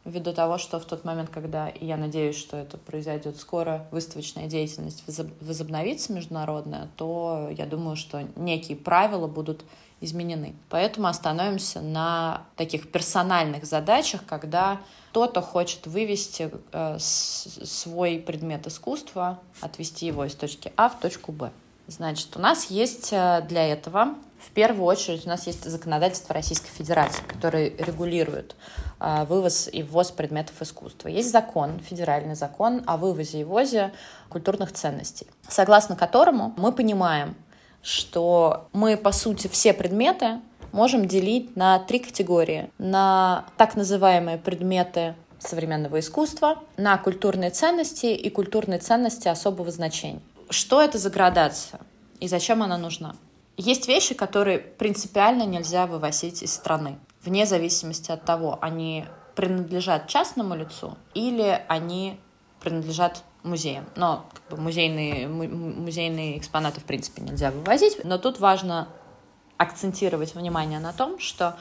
ввиду 0.05 0.33
того, 0.33 0.57
что 0.57 0.79
в 0.79 0.85
тот 0.85 1.03
момент, 1.03 1.29
когда, 1.29 1.71
я 1.81 1.97
надеюсь, 1.97 2.38
что 2.38 2.55
это 2.57 2.77
произойдет 2.77 3.38
скоро, 3.38 3.88
выставочная 3.91 4.47
деятельность 4.47 5.03
возобновится 5.41 6.13
международная, 6.13 6.89
то 6.95 7.50
я 7.51 7.65
думаю, 7.65 7.95
что 7.95 8.24
некие 8.35 8.77
правила 8.77 9.27
будут 9.27 9.65
изменены. 10.01 10.55
Поэтому 10.69 11.07
остановимся 11.07 11.81
на 11.81 12.45
таких 12.55 12.91
персональных 12.91 13.65
задачах, 13.65 14.25
когда 14.25 14.79
кто-то 15.09 15.41
хочет 15.41 15.88
вывести 15.88 16.51
э, 16.71 16.97
свой 17.00 18.19
предмет 18.19 18.67
искусства, 18.67 19.39
отвести 19.62 20.05
его 20.05 20.25
из 20.25 20.35
точки 20.35 20.71
А 20.75 20.89
в 20.89 21.00
точку 21.00 21.31
Б. 21.31 21.51
Значит, 21.88 22.36
у 22.36 22.39
нас 22.39 22.65
есть 22.72 23.10
э, 23.12 23.44
для 23.48 23.68
этого, 23.68 24.15
в 24.39 24.50
первую 24.51 24.86
очередь, 24.86 25.25
у 25.25 25.30
нас 25.30 25.46
есть 25.46 25.63
законодательство 25.70 26.34
Российской 26.34 26.70
Федерации, 26.70 27.22
которое 27.27 27.70
регулирует 27.77 28.56
э, 29.00 29.25
вывоз 29.25 29.70
и 29.72 29.84
ввоз 29.84 30.12
предметов 30.12 30.62
искусства. 30.62 31.10
Есть 31.10 31.32
закон, 31.32 31.80
федеральный 31.80 32.36
закон 32.36 32.84
о 32.88 32.98
вывозе 32.98 33.42
и 33.42 33.44
ввозе 33.44 33.94
культурных 34.30 34.72
ценностей, 34.72 35.27
согласно 35.48 35.96
которому 35.96 36.54
мы 36.58 36.72
понимаем, 36.72 37.36
что 37.84 38.68
мы, 38.74 38.98
по 38.98 39.12
сути, 39.12 39.48
все 39.48 39.72
предметы 39.72 40.39
можем 40.72 41.08
делить 41.08 41.56
на 41.56 41.77
три 41.80 42.00
категории. 42.00 42.72
На 42.80 43.46
так 43.58 43.75
называемые 43.75 44.39
предметы 44.39 45.15
современного 45.38 46.00
искусства, 46.00 46.60
на 46.77 46.98
культурные 46.98 47.51
ценности 47.51 48.08
и 48.08 48.30
культурные 48.32 48.80
ценности 48.80 49.27
особого 49.27 49.70
значения. 49.72 50.22
Что 50.55 50.81
это 50.81 50.97
за 50.97 51.09
градация 51.09 51.81
и 52.21 52.29
зачем 52.29 52.63
она 52.63 52.77
нужна? 52.77 53.17
Есть 53.57 53.89
вещи, 53.89 54.15
которые 54.15 54.59
принципиально 54.59 55.43
нельзя 55.43 55.85
вывозить 55.85 56.43
из 56.43 56.53
страны, 56.53 56.97
вне 57.21 57.45
зависимости 57.45 58.09
от 58.09 58.24
того, 58.24 58.57
они 58.62 59.03
принадлежат 59.35 60.07
частному 60.07 60.55
лицу 60.55 60.97
или 61.13 61.62
они 61.67 62.17
принадлежат 62.62 63.25
музеям. 63.43 63.83
Но 63.97 64.29
как 64.33 64.57
бы, 64.57 64.63
музейные, 64.63 65.27
музейные 65.27 66.38
экспонаты, 66.38 66.79
в 66.79 66.85
принципе, 66.85 67.21
нельзя 67.21 67.51
вывозить. 67.51 68.05
Но 68.05 68.17
тут 68.17 68.39
важно 68.39 68.88
акцентировать 69.57 70.35
внимание 70.35 70.79
на 70.79 70.93
том, 70.93 71.19
что 71.19 71.57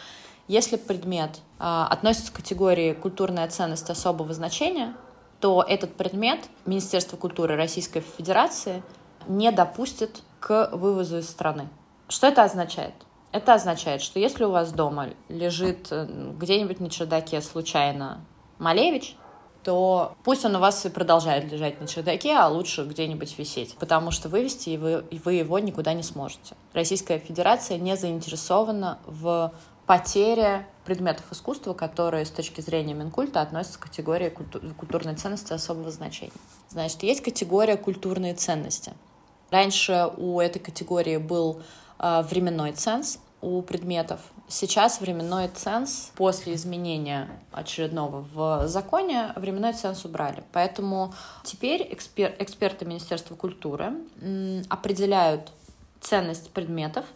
если 0.47 0.77
предмет 0.77 1.41
э, 1.59 1.65
относится 1.65 2.31
к 2.31 2.37
категории 2.37 2.93
культурная 2.93 3.49
ценность 3.49 3.91
особого 3.91 4.33
значения, 4.35 4.95
то 5.41 5.65
этот 5.67 5.95
предмет 5.95 6.41
Министерство 6.67 7.17
культуры 7.17 7.57
Российской 7.57 8.01
Федерации 8.01 8.83
не 9.27 9.51
допустит 9.53 10.23
к 10.41 10.71
вывозу 10.73 11.19
из 11.19 11.29
страны. 11.29 11.69
Что 12.09 12.27
это 12.27 12.43
означает? 12.43 12.95
Это 13.33 13.55
означает, 13.55 14.01
что 14.01 14.21
если 14.21 14.45
у 14.45 14.51
вас 14.51 14.73
дома 14.73 15.09
лежит 15.29 15.89
э, 15.91 16.07
где-нибудь 16.39 16.79
на 16.79 16.89
чердаке 16.89 17.41
случайно 17.41 18.21
Малевич, 18.59 19.17
то 19.65 20.15
пусть 20.23 20.45
он 20.45 20.55
у 20.57 20.61
вас 20.61 20.85
и 20.87 20.91
продолжает 20.91 21.51
лежать 21.51 21.81
на 21.81 21.89
чердаке, 21.89 22.37
а 22.37 22.49
лучше 22.49 22.85
где-нибудь 22.85 23.37
висеть, 23.39 23.75
потому 23.81 24.11
что 24.11 24.29
вывести 24.29 24.77
вы, 24.77 25.05
вы 25.25 25.35
его 25.35 25.59
никуда 25.59 25.95
не 25.95 26.03
сможете. 26.03 26.55
Российская 26.75 27.19
Федерация 27.19 27.79
не 27.79 27.97
заинтересована 27.97 28.99
в 29.07 29.53
потере 29.87 30.67
предметов 30.85 31.25
искусства, 31.31 31.75
которые 31.75 32.25
с 32.25 32.31
точки 32.31 32.61
зрения 32.61 32.95
Минкульта 32.95 33.41
относятся 33.41 33.79
к 33.79 33.83
категории 33.85 34.29
культу 34.29 34.61
культурной 34.77 35.15
ценности 35.17 35.53
особого 35.53 35.91
значения. 35.91 36.33
Значит, 36.69 37.03
есть 37.03 37.23
категория 37.23 37.77
культурные 37.77 38.35
ценности. 38.35 38.93
Раньше 39.51 40.11
у 40.17 40.41
этой 40.41 40.59
категории 40.59 41.17
был 41.17 41.63
э, 41.99 42.23
временной 42.23 42.73
ценз 42.73 43.19
у 43.41 43.61
предметов, 43.63 44.21
Сейчас 44.47 45.01
временной 45.01 45.49
ценз 45.49 46.13
после 46.17 46.55
изменения 46.55 47.31
очередного 47.51 48.27
в 48.35 48.69
законе 48.69 49.33
временной 49.37 49.73
ценз 49.73 50.05
убрали. 50.05 50.45
Поэтому 50.53 51.15
теперь 51.45 51.89
экспер, 51.91 52.35
эксперты 52.39 52.85
Министерства 52.85 53.35
культуры 53.37 53.95
определяют 54.69 55.51
ценность 56.01 56.51
предметов 56.51 57.07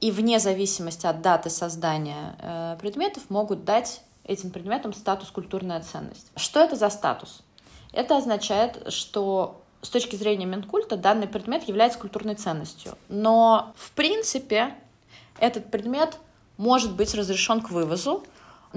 и 0.00 0.10
вне 0.10 0.38
зависимости 0.38 1.06
от 1.06 1.22
даты 1.22 1.50
создания 1.50 2.36
э, 2.38 2.76
предметов 2.80 3.24
могут 3.28 3.64
дать 3.64 4.02
этим 4.24 4.50
предметам 4.50 4.92
статус 4.92 5.30
культурная 5.30 5.80
ценность. 5.82 6.30
Что 6.36 6.60
это 6.60 6.76
за 6.76 6.90
статус? 6.90 7.42
Это 7.92 8.16
означает, 8.16 8.92
что 8.92 9.62
с 9.80 9.88
точки 9.88 10.16
зрения 10.16 10.46
Минкульта 10.46 10.96
данный 10.96 11.28
предмет 11.28 11.64
является 11.68 11.98
культурной 11.98 12.34
ценностью. 12.34 12.98
Но 13.08 13.72
в 13.76 13.92
принципе 13.92 14.74
этот 15.38 15.70
предмет 15.70 16.18
может 16.56 16.94
быть 16.94 17.14
разрешен 17.14 17.60
к 17.62 17.70
вывозу, 17.70 18.24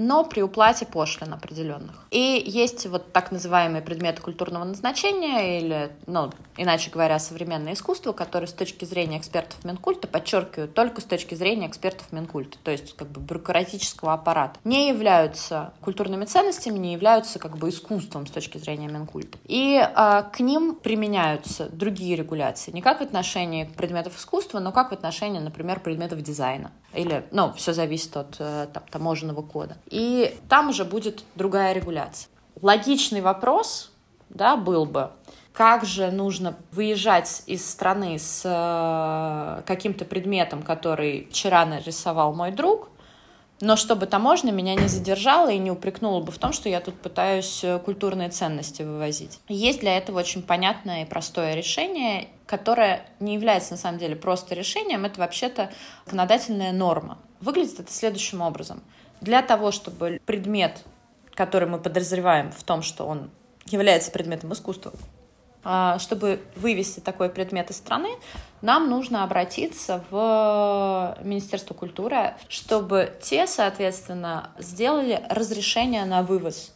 но 0.00 0.24
при 0.24 0.40
уплате 0.40 0.86
пошлин 0.86 1.34
определенных. 1.34 2.06
И 2.10 2.42
есть 2.44 2.86
вот 2.86 3.12
так 3.12 3.30
называемые 3.30 3.82
предметы 3.82 4.22
культурного 4.22 4.64
назначения, 4.64 5.60
или, 5.60 5.92
ну, 6.06 6.30
иначе 6.56 6.90
говоря, 6.90 7.18
современное 7.18 7.74
искусство, 7.74 8.12
которые 8.12 8.48
с 8.48 8.52
точки 8.52 8.86
зрения 8.86 9.18
экспертов 9.18 9.62
Минкульта, 9.64 10.08
подчеркиваю, 10.08 10.68
только 10.68 11.02
с 11.02 11.04
точки 11.04 11.34
зрения 11.34 11.68
экспертов 11.68 12.12
Минкульта, 12.12 12.56
то 12.62 12.70
есть 12.70 12.96
как 12.96 13.08
бы 13.08 13.20
бюрократического 13.20 14.14
аппарата, 14.14 14.58
не 14.64 14.88
являются 14.88 15.74
культурными 15.82 16.24
ценностями, 16.24 16.78
не 16.78 16.94
являются 16.94 17.38
как 17.38 17.58
бы 17.58 17.68
искусством 17.68 18.26
с 18.26 18.30
точки 18.30 18.56
зрения 18.56 18.88
Минкульта. 18.88 19.38
И 19.44 19.78
а, 19.94 20.22
к 20.22 20.40
ним 20.40 20.76
применяются 20.76 21.68
другие 21.68 22.16
регуляции, 22.16 22.70
не 22.72 22.80
как 22.80 23.00
в 23.00 23.02
отношении 23.02 23.64
предметов 23.64 24.16
искусства, 24.16 24.60
но 24.60 24.72
как 24.72 24.90
в 24.90 24.94
отношении, 24.94 25.40
например, 25.40 25.80
предметов 25.80 26.22
дизайна. 26.22 26.72
Или, 26.92 27.24
ну, 27.30 27.52
все 27.52 27.72
зависит 27.72 28.16
от 28.16 28.36
э, 28.38 28.66
там, 28.72 28.82
таможенного 28.90 29.42
кода. 29.42 29.76
И 29.86 30.36
там 30.48 30.70
уже 30.70 30.84
будет 30.84 31.22
другая 31.36 31.72
регуляция. 31.72 32.28
Логичный 32.60 33.20
вопрос, 33.20 33.92
да, 34.28 34.56
был 34.56 34.86
бы, 34.86 35.10
как 35.52 35.84
же 35.84 36.10
нужно 36.10 36.56
выезжать 36.72 37.42
из 37.46 37.68
страны 37.68 38.18
с 38.18 38.42
э, 38.44 39.62
каким-то 39.66 40.04
предметом, 40.04 40.62
который 40.62 41.28
вчера 41.30 41.64
нарисовал 41.64 42.32
мой 42.32 42.50
друг, 42.50 42.88
но 43.60 43.76
чтобы 43.76 44.06
таможня 44.06 44.52
меня 44.52 44.74
не 44.74 44.88
задержала 44.88 45.50
и 45.50 45.58
не 45.58 45.70
упрекнула 45.70 46.20
бы 46.20 46.32
в 46.32 46.38
том, 46.38 46.52
что 46.52 46.68
я 46.68 46.80
тут 46.80 47.00
пытаюсь 47.00 47.62
э, 47.62 47.78
культурные 47.78 48.30
ценности 48.30 48.82
вывозить. 48.82 49.38
Есть 49.48 49.80
для 49.80 49.96
этого 49.96 50.20
очень 50.20 50.42
понятное 50.42 51.02
и 51.02 51.08
простое 51.08 51.54
решение, 51.54 52.28
которое 52.46 53.06
не 53.20 53.34
является 53.34 53.72
на 53.72 53.76
самом 53.76 53.98
деле 53.98 54.16
просто 54.16 54.54
решением, 54.54 55.04
это 55.04 55.20
вообще-то 55.20 55.70
законодательная 56.06 56.72
норма. 56.72 57.18
Выглядит 57.40 57.80
это 57.80 57.92
следующим 57.92 58.40
образом. 58.40 58.82
Для 59.20 59.42
того, 59.42 59.70
чтобы 59.70 60.20
предмет, 60.24 60.82
который 61.34 61.68
мы 61.68 61.78
подозреваем 61.78 62.50
в 62.52 62.62
том, 62.64 62.82
что 62.82 63.04
он 63.04 63.30
является 63.66 64.10
предметом 64.10 64.52
искусства, 64.52 64.92
чтобы 65.98 66.40
вывести 66.56 67.00
такой 67.00 67.28
предмет 67.28 67.70
из 67.70 67.76
страны, 67.76 68.08
нам 68.62 68.88
нужно 68.88 69.24
обратиться 69.24 70.04
в 70.10 71.18
Министерство 71.22 71.74
культуры, 71.74 72.34
чтобы 72.48 73.12
те, 73.22 73.46
соответственно, 73.46 74.50
сделали 74.58 75.22
разрешение 75.28 76.04
на 76.04 76.22
вывоз. 76.22 76.72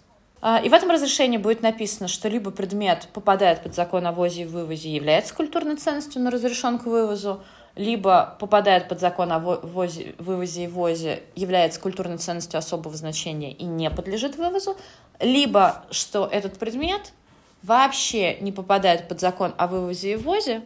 А, 0.46 0.58
и 0.58 0.68
в 0.68 0.74
этом 0.74 0.90
разрешении 0.90 1.38
будет 1.38 1.62
написано, 1.62 2.06
что 2.06 2.28
либо 2.28 2.50
предмет 2.50 3.08
попадает 3.14 3.62
под 3.62 3.74
закон 3.74 4.06
о 4.06 4.12
ввозе 4.12 4.42
и 4.42 4.44
вывозе 4.44 4.90
и 4.90 4.94
является 4.94 5.34
культурной 5.34 5.76
ценностью, 5.76 6.20
но 6.20 6.28
разрешен 6.28 6.78
к 6.78 6.84
вывозу, 6.84 7.42
либо 7.76 8.36
попадает 8.38 8.88
под 8.88 9.00
закон 9.00 9.32
о 9.32 9.38
ввозе, 9.38 10.14
вывозе 10.18 10.64
и 10.64 10.66
ввозе, 10.66 11.22
является 11.34 11.80
культурной 11.80 12.18
ценностью 12.18 12.58
особого 12.58 12.94
значения 12.94 13.52
и 13.52 13.64
не 13.64 13.88
подлежит 13.88 14.36
вывозу, 14.36 14.76
либо 15.18 15.86
что 15.90 16.28
этот 16.30 16.58
предмет 16.58 17.14
вообще 17.64 18.36
не 18.40 18.52
попадает 18.52 19.08
под 19.08 19.20
закон 19.20 19.54
о 19.56 19.66
вывозе 19.66 20.12
и 20.12 20.16
ввозе 20.16 20.62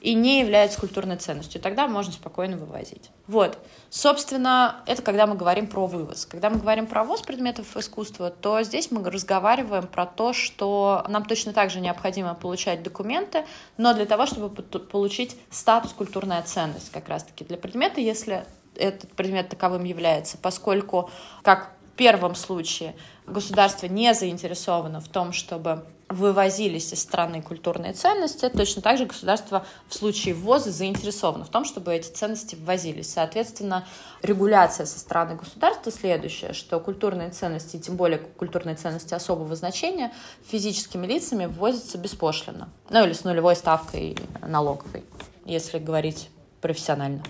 и 0.00 0.14
не 0.14 0.40
является 0.40 0.80
культурной 0.80 1.16
ценностью. 1.16 1.60
Тогда 1.60 1.86
можно 1.86 2.12
спокойно 2.12 2.56
вывозить. 2.56 3.10
Вот. 3.28 3.56
Собственно, 3.88 4.82
это 4.86 5.00
когда 5.00 5.28
мы 5.28 5.36
говорим 5.36 5.68
про 5.68 5.86
вывоз. 5.86 6.26
Когда 6.26 6.50
мы 6.50 6.58
говорим 6.58 6.88
про 6.88 7.04
ввоз 7.04 7.22
предметов 7.22 7.76
искусства, 7.76 8.30
то 8.30 8.60
здесь 8.64 8.90
мы 8.90 9.08
разговариваем 9.08 9.86
про 9.86 10.04
то, 10.06 10.32
что 10.32 11.04
нам 11.08 11.24
точно 11.24 11.52
так 11.52 11.70
же 11.70 11.78
необходимо 11.78 12.34
получать 12.34 12.82
документы, 12.82 13.44
но 13.76 13.94
для 13.94 14.06
того, 14.06 14.26
чтобы 14.26 14.50
получить 14.50 15.36
статус 15.50 15.92
культурная 15.92 16.42
ценность 16.42 16.90
как 16.90 17.08
раз-таки 17.08 17.44
для 17.44 17.56
предмета, 17.56 18.00
если 18.00 18.44
этот 18.74 19.12
предмет 19.12 19.48
таковым 19.50 19.84
является, 19.84 20.36
поскольку, 20.36 21.10
как 21.42 21.70
первом 22.02 22.34
случае, 22.34 22.96
государство 23.28 23.86
не 23.86 24.12
заинтересовано 24.12 25.00
в 25.00 25.06
том, 25.06 25.32
чтобы 25.32 25.84
вывозились 26.08 26.92
из 26.92 27.00
страны 27.00 27.40
культурные 27.42 27.92
ценности, 27.92 28.48
точно 28.48 28.82
так 28.82 28.98
же 28.98 29.06
государство 29.06 29.64
в 29.86 29.94
случае 29.94 30.34
ввоза 30.34 30.72
заинтересовано 30.72 31.44
в 31.44 31.48
том, 31.48 31.64
чтобы 31.64 31.94
эти 31.94 32.08
ценности 32.08 32.56
ввозились. 32.56 33.12
Соответственно, 33.12 33.86
регуляция 34.20 34.84
со 34.84 34.98
стороны 34.98 35.36
государства 35.36 35.92
следующая, 35.92 36.54
что 36.54 36.80
культурные 36.80 37.30
ценности, 37.30 37.78
тем 37.78 37.94
более 37.94 38.18
культурные 38.18 38.74
ценности 38.74 39.14
особого 39.14 39.54
значения, 39.54 40.12
физическими 40.50 41.06
лицами 41.06 41.46
ввозятся 41.46 41.98
беспошлино. 41.98 42.68
Ну 42.90 43.04
или 43.04 43.12
с 43.12 43.22
нулевой 43.22 43.54
ставкой 43.54 44.16
налоговой, 44.44 45.04
если 45.44 45.78
говорить 45.78 46.30
профессионально. 46.60 47.22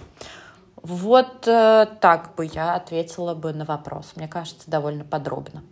Вот 0.83 1.47
э, 1.47 1.87
так 2.01 2.35
бы 2.37 2.49
я 2.53 2.75
ответила 2.75 3.35
бы 3.35 3.53
на 3.53 3.65
вопрос. 3.65 4.13
Мне 4.17 4.27
кажется, 4.29 4.71
довольно 4.71 5.05
подробно. 5.05 5.63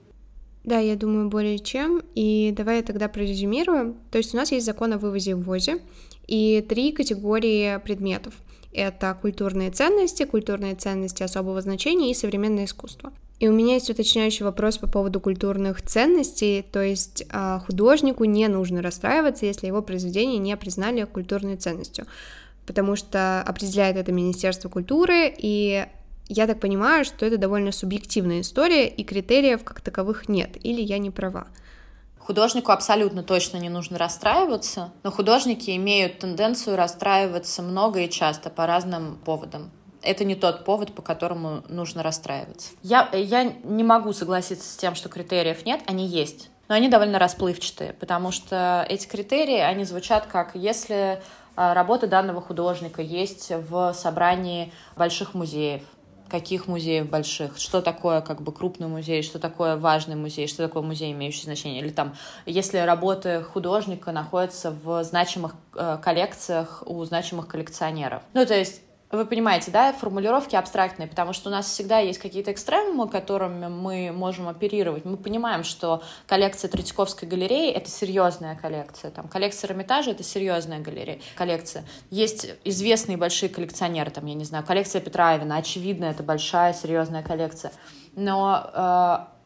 Да, 0.63 0.79
я 0.79 0.95
думаю, 0.95 1.29
более 1.29 1.59
чем. 1.59 2.03
И 2.15 2.53
давай 2.57 2.77
я 2.77 2.83
тогда 2.83 3.09
прорезюмирую. 3.09 3.97
То 4.11 4.19
есть 4.19 4.35
у 4.35 4.37
нас 4.37 4.53
есть 4.53 4.67
закон 4.67 4.93
о 4.93 4.99
вывозе 4.99 5.33
и 5.33 5.35
ввозе 5.35 5.81
и 6.29 6.65
три 6.67 6.93
категории 6.93 7.79
предметов. 7.79 8.35
Это 8.73 9.19
культурные 9.21 9.73
ценности, 9.73 10.25
культурные 10.25 10.77
ценности 10.77 11.25
особого 11.25 11.61
значения 11.61 12.13
и 12.13 12.15
современное 12.15 12.67
искусство. 12.67 13.13
И 13.41 13.49
у 13.49 13.53
меня 13.53 13.75
есть 13.75 13.91
уточняющий 13.91 14.45
вопрос 14.45 14.79
по 14.79 14.87
поводу 14.87 15.19
культурных 15.19 15.83
ценностей, 15.83 16.63
то 16.71 16.83
есть 16.83 17.25
а, 17.31 17.59
художнику 17.61 18.25
не 18.25 18.47
нужно 18.49 18.83
расстраиваться, 18.83 19.47
если 19.47 19.67
его 19.67 19.81
произведение 19.83 20.39
не 20.39 20.57
признали 20.59 21.05
культурной 21.05 21.57
ценностью 21.57 22.07
потому 22.71 22.95
что 22.95 23.43
определяет 23.43 23.97
это 23.97 24.13
Министерство 24.13 24.69
культуры, 24.69 25.35
и 25.37 25.89
я 26.29 26.47
так 26.47 26.61
понимаю, 26.61 27.05
что 27.05 27.27
это 27.27 27.37
довольно 27.37 27.73
субъективная 27.73 28.43
история, 28.43 28.87
и 28.87 29.03
критериев 29.03 29.65
как 29.65 29.81
таковых 29.81 30.29
нет, 30.29 30.51
или 30.63 30.81
я 30.81 30.99
не 30.99 31.11
права. 31.11 31.49
Художнику 32.21 32.71
абсолютно 32.71 33.25
точно 33.25 33.57
не 33.57 33.69
нужно 33.69 33.99
расстраиваться, 33.99 34.93
но 35.03 35.11
художники 35.11 35.75
имеют 35.75 36.21
тенденцию 36.21 36.77
расстраиваться 36.77 37.61
много 37.61 38.03
и 38.03 38.09
часто 38.09 38.51
по 38.51 38.69
разным 38.69 39.19
поводам. 39.25 39.73
Это 40.01 40.23
не 40.23 40.37
тот 40.37 40.65
повод, 40.65 40.95
по 40.95 41.03
которому 41.03 41.65
нужно 41.69 42.05
расстраиваться. 42.05 42.71
Я, 42.85 43.11
я 43.13 43.43
не 43.65 43.83
могу 43.83 44.13
согласиться 44.13 44.73
с 44.73 44.77
тем, 44.77 44.95
что 44.95 45.09
критериев 45.09 45.67
нет, 45.67 45.81
они 45.87 46.07
есть. 46.07 46.51
Но 46.69 46.77
они 46.77 46.89
довольно 46.89 47.19
расплывчатые, 47.19 47.95
потому 47.95 48.31
что 48.31 48.87
эти 48.89 49.09
критерии, 49.09 49.59
они 49.59 49.83
звучат 49.83 50.27
как 50.27 50.55
если 50.55 51.21
а, 51.57 51.75
работа 51.75 52.07
данного 52.07 52.41
художника 52.41 53.03
есть 53.03 53.51
в 53.51 53.93
собрании 53.93 54.73
больших 54.97 55.35
музеев, 55.35 55.83
каких 56.29 56.69
музеев 56.69 57.09
больших, 57.09 57.59
что 57.59 57.83
такое 57.83 58.21
как 58.21 58.41
бы 58.41 58.53
крупный 58.53 58.87
музей, 58.87 59.23
что 59.23 59.39
такое 59.39 59.77
важный 59.77 60.17
музей, 60.17 60.47
что 60.47 60.67
такое 60.67 60.83
музей, 60.83 61.13
имеющий 61.13 61.45
значение. 61.45 61.81
Или 61.81 61.91
там, 61.91 62.15
если 62.47 62.79
работы 62.79 63.43
художника 63.43 64.13
находятся 64.13 64.71
в 64.71 65.03
значимых 65.05 65.55
э, 65.75 65.99
коллекциях 66.03 66.83
у 66.87 67.05
значимых 67.05 67.49
коллекционеров. 67.49 68.23
Ну, 68.33 68.47
то 68.47 68.55
есть 68.55 68.83
вы 69.11 69.27
понимаете, 69.27 69.71
да, 69.71 69.93
формулировки 69.93 70.55
абстрактные, 70.55 71.09
потому 71.09 71.33
что 71.33 71.49
у 71.49 71.53
нас 71.53 71.67
всегда 71.67 71.99
есть 71.99 72.19
какие-то 72.19 72.53
экстремумы, 72.53 73.09
которыми 73.09 73.67
мы 73.67 74.13
можем 74.13 74.49
оперировать. 74.49 75.05
Мы 75.05 75.17
понимаем, 75.17 75.65
что 75.65 76.03
коллекция 76.27 76.71
Третьяковской 76.71 77.25
галереи— 77.25 77.71
это 77.73 77.91
серьезная 77.91 78.55
коллекция, 78.55 79.11
там, 79.11 79.27
коллекция 79.27 79.71
Эрмитажа— 79.71 80.11
это 80.13 80.23
серьезная 80.23 80.79
галерея, 80.81 81.21
коллекция. 81.35 81.85
Есть 82.11 82.49
известные 82.65 83.17
большие 83.17 83.49
коллекционеры, 83.49 84.11
там, 84.11 84.27
я 84.27 84.35
не 84.35 84.45
знаю, 84.45 84.65
коллекция 84.65 85.01
Петра 85.01 85.37
Ивина, 85.37 85.57
очевидно, 85.57 86.05
это 86.05 86.23
большая, 86.23 86.73
серьезная 86.73 87.23
коллекция. 87.23 87.73
Но 88.15 88.71
э, 88.73 89.40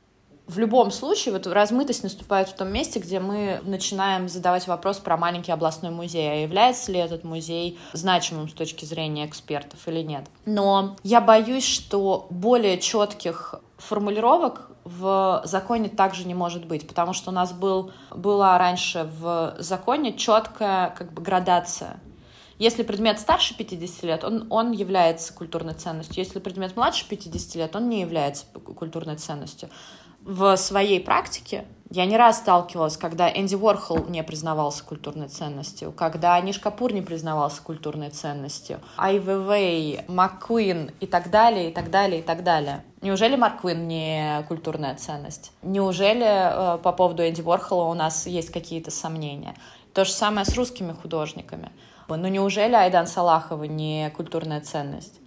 в 0.47 0.59
любом 0.59 0.91
случае 0.91 1.33
вот 1.33 1.47
размытость 1.47 2.03
наступает 2.03 2.49
в 2.49 2.55
том 2.55 2.69
месте, 2.71 3.01
где 3.01 3.19
мы 3.19 3.61
начинаем 3.65 4.29
задавать 4.29 4.67
вопрос 4.67 4.99
про 4.99 5.17
маленький 5.17 5.53
областной 5.53 5.91
музей, 5.91 6.31
а 6.31 6.35
является 6.35 6.93
ли 6.93 6.99
этот 6.99 7.25
музей 7.25 7.79
значимым 7.95 8.49
с 8.49 8.53
точки 8.53 8.85
зрения 8.85 9.27
экспертов 9.27 9.89
или 9.89 10.03
нет. 10.03 10.27
Но 10.45 10.97
я 11.03 11.23
боюсь, 11.23 11.67
что 11.67 12.27
более 12.29 12.79
четких 12.79 13.55
формулировок 13.79 14.71
в 14.85 15.41
законе 15.45 15.89
также 15.89 16.27
не 16.27 16.35
может 16.35 16.67
быть, 16.67 16.87
потому 16.87 17.15
что 17.15 17.31
у 17.31 17.33
нас 17.33 17.53
был, 17.53 17.93
была 18.11 18.59
раньше 18.59 19.09
в 19.19 19.57
законе 19.59 20.13
четкая 20.13 20.91
как 20.91 21.13
бы 21.13 21.23
градация. 21.23 21.99
Если 22.59 22.83
предмет 22.83 23.19
старше 23.19 23.57
50 23.57 24.03
лет, 24.05 24.25
он, 24.25 24.47
он 24.51 24.73
является 24.73 25.33
культурной 25.33 25.75
ценностью. 25.75 26.23
Если 26.23 26.39
предмет 26.39 26.77
младше 26.77 27.09
50 27.09 27.55
лет, 27.57 27.75
он 27.75 27.89
не 27.89 28.03
является 28.03 28.45
культурной 28.77 29.17
ценностью 29.17 29.71
в 30.25 30.57
своей 30.57 31.01
практике 31.01 31.65
я 31.91 32.07
не 32.07 32.17
раз 32.17 32.39
сталкивалась, 32.39 32.97
когда 32.97 33.31
Энди 33.31 33.55
Уорхол 33.55 34.07
не 34.09 34.25
признавался 34.25 34.83
культурной 34.83 35.29
ценностью, 35.29 35.93
когда 35.93 36.41
Ниш 36.41 36.59
Капур 36.59 36.93
не 36.93 37.03
признавался 37.03 37.63
культурной 37.63 38.11
ценностью, 38.11 38.81
Ай 38.97 39.21
Вэй, 39.21 40.01
МакКуин 40.09 40.91
и 40.99 41.07
так 41.07 41.31
далее, 41.31 41.71
и 41.71 41.73
так 41.73 41.91
далее, 41.91 42.21
и 42.21 42.23
так 42.23 42.43
далее. 42.43 42.83
Неужели 43.01 43.37
Марк 43.37 43.61
Куин 43.61 43.87
не 43.87 44.45
культурная 44.49 44.97
ценность? 44.97 45.53
Неужели 45.63 46.25
э, 46.25 46.79
по 46.79 46.93
поводу 46.93 47.23
Энди 47.23 47.43
Уорхола 47.43 47.85
у 47.85 47.95
нас 47.95 48.27
есть 48.27 48.51
какие-то 48.51 48.91
сомнения? 48.91 49.55
То 49.93 50.05
же 50.05 50.11
самое 50.11 50.47
с 50.47 50.57
русскими 50.57 50.93
художниками. 50.93 51.71
Ну 52.09 52.27
неужели 52.27 52.75
Айдан 52.75 53.07
Салахова 53.07 53.65
не 53.65 54.11
культурная 54.17 54.61
ценность? 54.61 55.21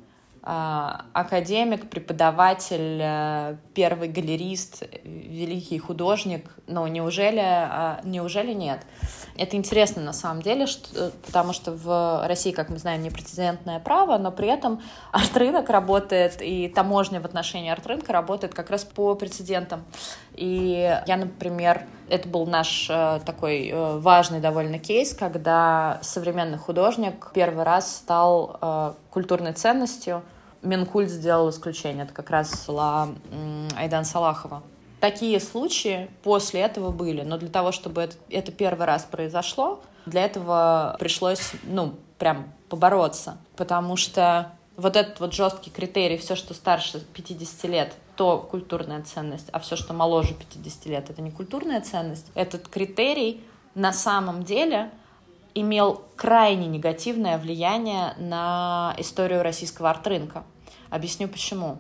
А, 0.50 1.02
академик, 1.12 1.90
преподаватель, 1.90 3.02
э, 3.02 3.58
первый 3.74 4.08
галерист, 4.08 4.84
великий 5.04 5.78
художник. 5.78 6.50
Но 6.68 6.88
неужели, 6.88 7.42
а, 7.44 8.00
неужели 8.06 8.54
нет? 8.54 8.80
Это 9.36 9.58
интересно 9.58 10.02
на 10.02 10.14
самом 10.14 10.42
деле, 10.42 10.66
что, 10.66 11.12
потому 11.26 11.52
что 11.52 11.74
в 11.74 12.26
России, 12.30 12.52
как 12.52 12.70
мы 12.70 12.78
знаем, 12.78 13.04
непрецедентное 13.04 13.82
право, 13.82 14.18
но 14.18 14.32
при 14.32 14.48
этом 14.48 14.82
арт-рынок 15.12 15.70
работает, 15.70 16.42
и 16.42 16.70
таможня 16.70 17.20
в 17.20 17.26
отношении 17.26 17.70
арт-рынка 17.70 18.14
работает 18.14 18.54
как 18.54 18.70
раз 18.70 18.86
по 18.86 19.16
прецедентам. 19.16 19.84
И 20.34 20.98
я, 21.06 21.18
например, 21.18 21.84
это 22.08 22.30
был 22.30 22.46
наш 22.46 22.88
э, 22.90 23.20
такой 23.26 23.68
э, 23.68 23.98
важный 23.98 24.40
довольно 24.40 24.80
кейс, 24.80 25.14
когда 25.14 26.00
современный 26.04 26.58
художник 26.58 27.32
первый 27.34 27.66
раз 27.66 27.98
стал 27.98 28.58
э, 28.62 28.94
культурной 29.12 29.52
ценностью, 29.52 30.24
Минкульт 30.68 31.10
сделал 31.10 31.50
исключение. 31.50 32.04
Это 32.04 32.14
как 32.14 32.30
раз 32.30 32.66
была 32.68 33.10
Айдан 33.76 34.06
Салахова. 34.06 34.64
Такие 35.00 35.40
случаи 35.40 36.10
после 36.24 36.62
этого 36.62 36.92
были, 36.92 37.22
но 37.22 37.38
для 37.38 37.50
того, 37.50 37.72
чтобы 37.72 38.02
это, 38.02 38.16
это 38.30 38.52
первый 38.52 38.86
раз 38.86 39.04
произошло, 39.04 39.80
для 40.06 40.26
этого 40.26 40.96
пришлось, 41.00 41.52
ну, 41.64 41.94
прям 42.18 42.52
побороться, 42.70 43.38
потому 43.56 43.96
что 43.96 44.52
вот 44.76 44.96
этот 44.96 45.20
вот 45.20 45.34
жесткий 45.34 45.70
критерий, 45.70 46.18
все, 46.18 46.36
что 46.36 46.54
старше 46.54 47.00
50 47.14 47.64
лет, 47.70 47.94
то 48.16 48.40
культурная 48.40 49.04
ценность, 49.04 49.50
а 49.52 49.60
все, 49.60 49.76
что 49.76 49.94
моложе 49.94 50.34
50 50.34 50.86
лет, 50.88 51.10
это 51.10 51.22
не 51.22 51.30
культурная 51.30 51.82
ценность. 51.82 52.28
Этот 52.34 52.68
критерий 52.68 53.44
на 53.76 53.94
самом 53.94 54.44
деле 54.44 54.90
имел 55.54 56.04
крайне 56.16 56.68
негативное 56.68 57.38
влияние 57.38 58.14
на 58.18 58.96
историю 58.98 59.44
российского 59.44 59.90
арт-рынка. 59.90 60.44
Объясню 60.90 61.28
почему. 61.28 61.78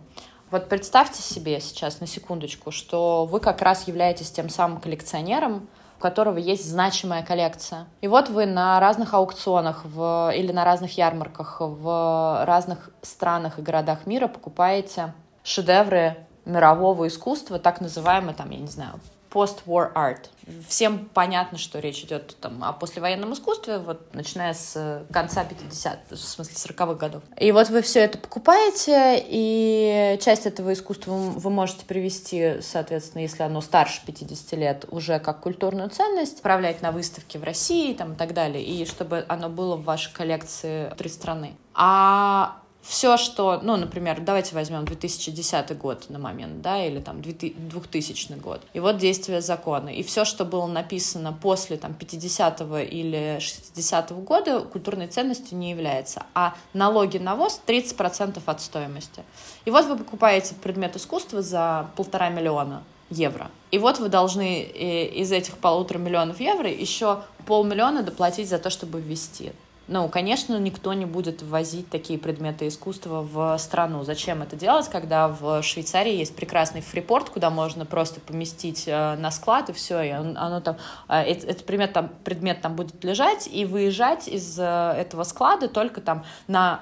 Вот 0.50 0.70
представьте 0.70 1.22
себе 1.22 1.60
сейчас 1.60 2.00
на 2.00 2.08
секундочку, 2.08 2.72
что 2.72 3.26
вы 3.26 3.40
как 3.40 3.62
раз 3.62 3.88
являетесь 3.88 4.32
тем 4.32 4.50
самым 4.50 4.80
коллекционером, 4.80 5.68
у 5.98 6.02
которого 6.02 6.38
есть 6.38 6.70
значимая 6.70 7.24
коллекция. 7.24 7.88
И 8.02 8.08
вот 8.08 8.30
вы 8.30 8.46
на 8.46 8.80
разных 8.80 9.14
аукционах 9.14 9.84
в, 9.84 10.32
или 10.34 10.52
на 10.52 10.64
разных 10.64 10.98
ярмарках 10.98 11.58
в 11.60 12.46
разных 12.46 12.92
странах 13.02 13.60
и 13.60 13.62
городах 13.62 14.06
мира 14.06 14.28
покупаете 14.28 15.14
шедевры 15.44 16.16
мирового 16.46 17.08
искусства, 17.08 17.60
так 17.60 17.82
называемые, 17.82 18.34
там, 18.34 18.50
я 18.52 18.60
не 18.60 18.68
знаю, 18.68 19.00
post-war 19.38 19.94
art. 19.94 20.30
Всем 20.68 21.10
понятно, 21.14 21.58
что 21.58 21.78
речь 21.80 22.04
идет 22.04 22.36
там, 22.42 22.64
о 22.64 22.74
послевоенном 22.74 23.34
искусстве, 23.34 23.78
вот, 23.78 24.14
начиная 24.16 24.54
с 24.54 25.06
конца 25.12 25.44
50 25.44 26.12
в 26.12 26.16
смысле 26.16 26.56
40-х 26.56 26.94
годов. 26.96 27.24
И 27.38 27.52
вот 27.52 27.70
вы 27.70 27.84
все 27.84 28.00
это 28.00 28.18
покупаете, 28.18 29.24
и 29.28 30.18
часть 30.22 30.46
этого 30.48 30.74
искусства 30.74 31.12
вы 31.12 31.50
можете 31.50 31.86
привести, 31.86 32.62
соответственно, 32.62 33.22
если 33.22 33.44
оно 33.44 33.62
старше 33.62 34.02
50 34.08 34.52
лет, 34.54 34.86
уже 34.90 35.20
как 35.20 35.42
культурную 35.42 35.90
ценность, 35.90 36.38
отправлять 36.38 36.82
на 36.82 36.92
выставки 36.92 37.38
в 37.38 37.44
России 37.44 37.94
там, 37.94 38.14
и 38.14 38.16
так 38.16 38.34
далее, 38.34 38.64
и 38.64 38.86
чтобы 38.86 39.26
оно 39.28 39.50
было 39.50 39.76
в 39.76 39.84
вашей 39.84 40.14
коллекции 40.14 40.90
три 40.98 41.10
страны. 41.10 41.56
А 41.74 42.62
все, 42.88 43.18
что, 43.18 43.60
ну, 43.62 43.76
например, 43.76 44.22
давайте 44.22 44.56
возьмем 44.56 44.86
2010 44.86 45.78
год 45.78 46.10
на 46.10 46.20
момент, 46.20 46.62
да, 46.62 46.84
или 46.86 47.00
там 47.02 47.22
2000 47.22 48.34
год, 48.36 48.62
и 48.74 48.80
вот 48.80 48.98
действие 48.98 49.42
закона, 49.42 49.90
и 49.90 50.04
все, 50.04 50.24
что 50.24 50.46
было 50.46 50.68
написано 50.68 51.34
после 51.34 51.76
там 51.76 51.96
50-го 52.00 52.78
или 52.78 53.38
60-го 53.40 54.22
года, 54.22 54.62
культурной 54.62 55.08
ценностью 55.08 55.58
не 55.58 55.72
является, 55.72 56.26
а 56.34 56.56
налоги 56.74 57.18
на 57.18 57.36
ВОЗ 57.36 57.62
30% 57.68 58.42
от 58.46 58.62
стоимости. 58.62 59.24
И 59.66 59.72
вот 59.72 59.86
вы 59.86 59.98
покупаете 59.98 60.56
предмет 60.56 60.96
искусства 60.96 61.42
за 61.42 61.90
полтора 61.98 62.30
миллиона 62.30 62.84
евро. 63.10 63.52
И 63.72 63.80
вот 63.80 64.00
вы 64.00 64.08
должны 64.08 64.62
э, 64.62 65.06
из 65.08 65.32
этих 65.32 65.58
полутора 65.58 65.98
миллионов 65.98 66.40
евро 66.40 66.70
еще 66.70 67.22
полмиллиона 67.46 68.04
доплатить 68.04 68.48
за 68.48 68.60
то, 68.60 68.70
чтобы 68.70 69.02
ввести. 69.02 69.52
Ну, 69.88 70.10
конечно, 70.10 70.58
никто 70.60 70.94
не 70.94 71.06
будет 71.06 71.42
ввозить 71.42 71.90
такие 71.90 72.20
предметы 72.20 72.68
искусства 72.68 73.22
в 73.22 73.58
страну. 73.58 74.04
Зачем 74.04 74.42
это 74.42 74.58
делать, 74.58 74.90
когда 74.90 75.30
в 75.30 75.64
Швейцарии 75.64 76.14
есть 76.14 76.36
прекрасный 76.36 76.82
фрипорт, 76.82 77.30
куда 77.30 77.50
можно 77.50 77.86
просто 77.86 78.20
поместить 78.20 78.84
э, 78.88 79.16
на 79.16 79.32
склад 79.32 79.70
и 79.70 79.74
все, 79.74 80.02
и 80.02 80.10
оно 80.10 80.60
там, 80.60 80.78
э, 81.08 81.22
этот 81.22 81.66
предмет 81.66 81.94
там, 81.94 82.10
предмет 82.26 82.62
там 82.62 82.76
будет 82.76 83.02
лежать 83.06 83.48
и 83.48 83.64
выезжать 83.64 84.28
из 84.28 84.60
э, 84.60 84.64
этого 84.98 85.24
склада 85.24 85.70
только 85.70 86.02
там 86.02 86.26
на 86.48 86.82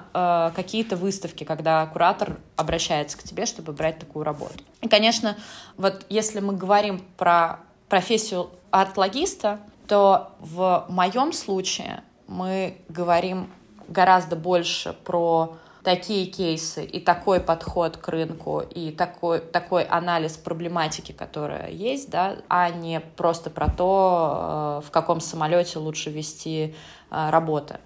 какие-то 0.56 0.96
выставки, 0.96 1.44
когда 1.44 1.86
куратор 1.86 2.38
обращается 2.56 3.18
к 3.18 3.22
тебе, 3.22 3.46
чтобы 3.46 3.72
брать 3.72 3.98
такую 3.98 4.24
работу. 4.24 4.64
И, 4.80 4.88
конечно, 4.88 5.36
вот 5.76 6.04
если 6.08 6.40
мы 6.40 6.54
говорим 6.54 7.04
про 7.16 7.60
профессию 7.88 8.50
арт-логиста, 8.70 9.60
то 9.86 10.32
в 10.40 10.86
моем 10.88 11.32
случае 11.32 12.02
мы 12.26 12.78
говорим 12.88 13.50
гораздо 13.88 14.36
больше 14.36 14.92
про 15.04 15.56
такие 15.86 16.26
кейсы 16.26 16.84
и 16.84 16.98
такой 16.98 17.38
подход 17.38 17.96
к 17.96 18.08
рынку 18.08 18.60
и 18.60 18.90
такой, 18.90 19.38
такой 19.38 19.84
анализ 19.84 20.36
проблематики, 20.36 21.12
которая 21.12 21.70
есть, 21.70 22.10
да, 22.10 22.38
а 22.48 22.70
не 22.70 22.98
просто 22.98 23.50
про 23.50 23.68
то, 23.70 24.80
э, 24.82 24.86
в 24.88 24.90
каком 24.90 25.20
самолете 25.20 25.78
лучше 25.78 26.10
вести 26.10 26.74
э, 27.10 27.30
работы. 27.30 27.78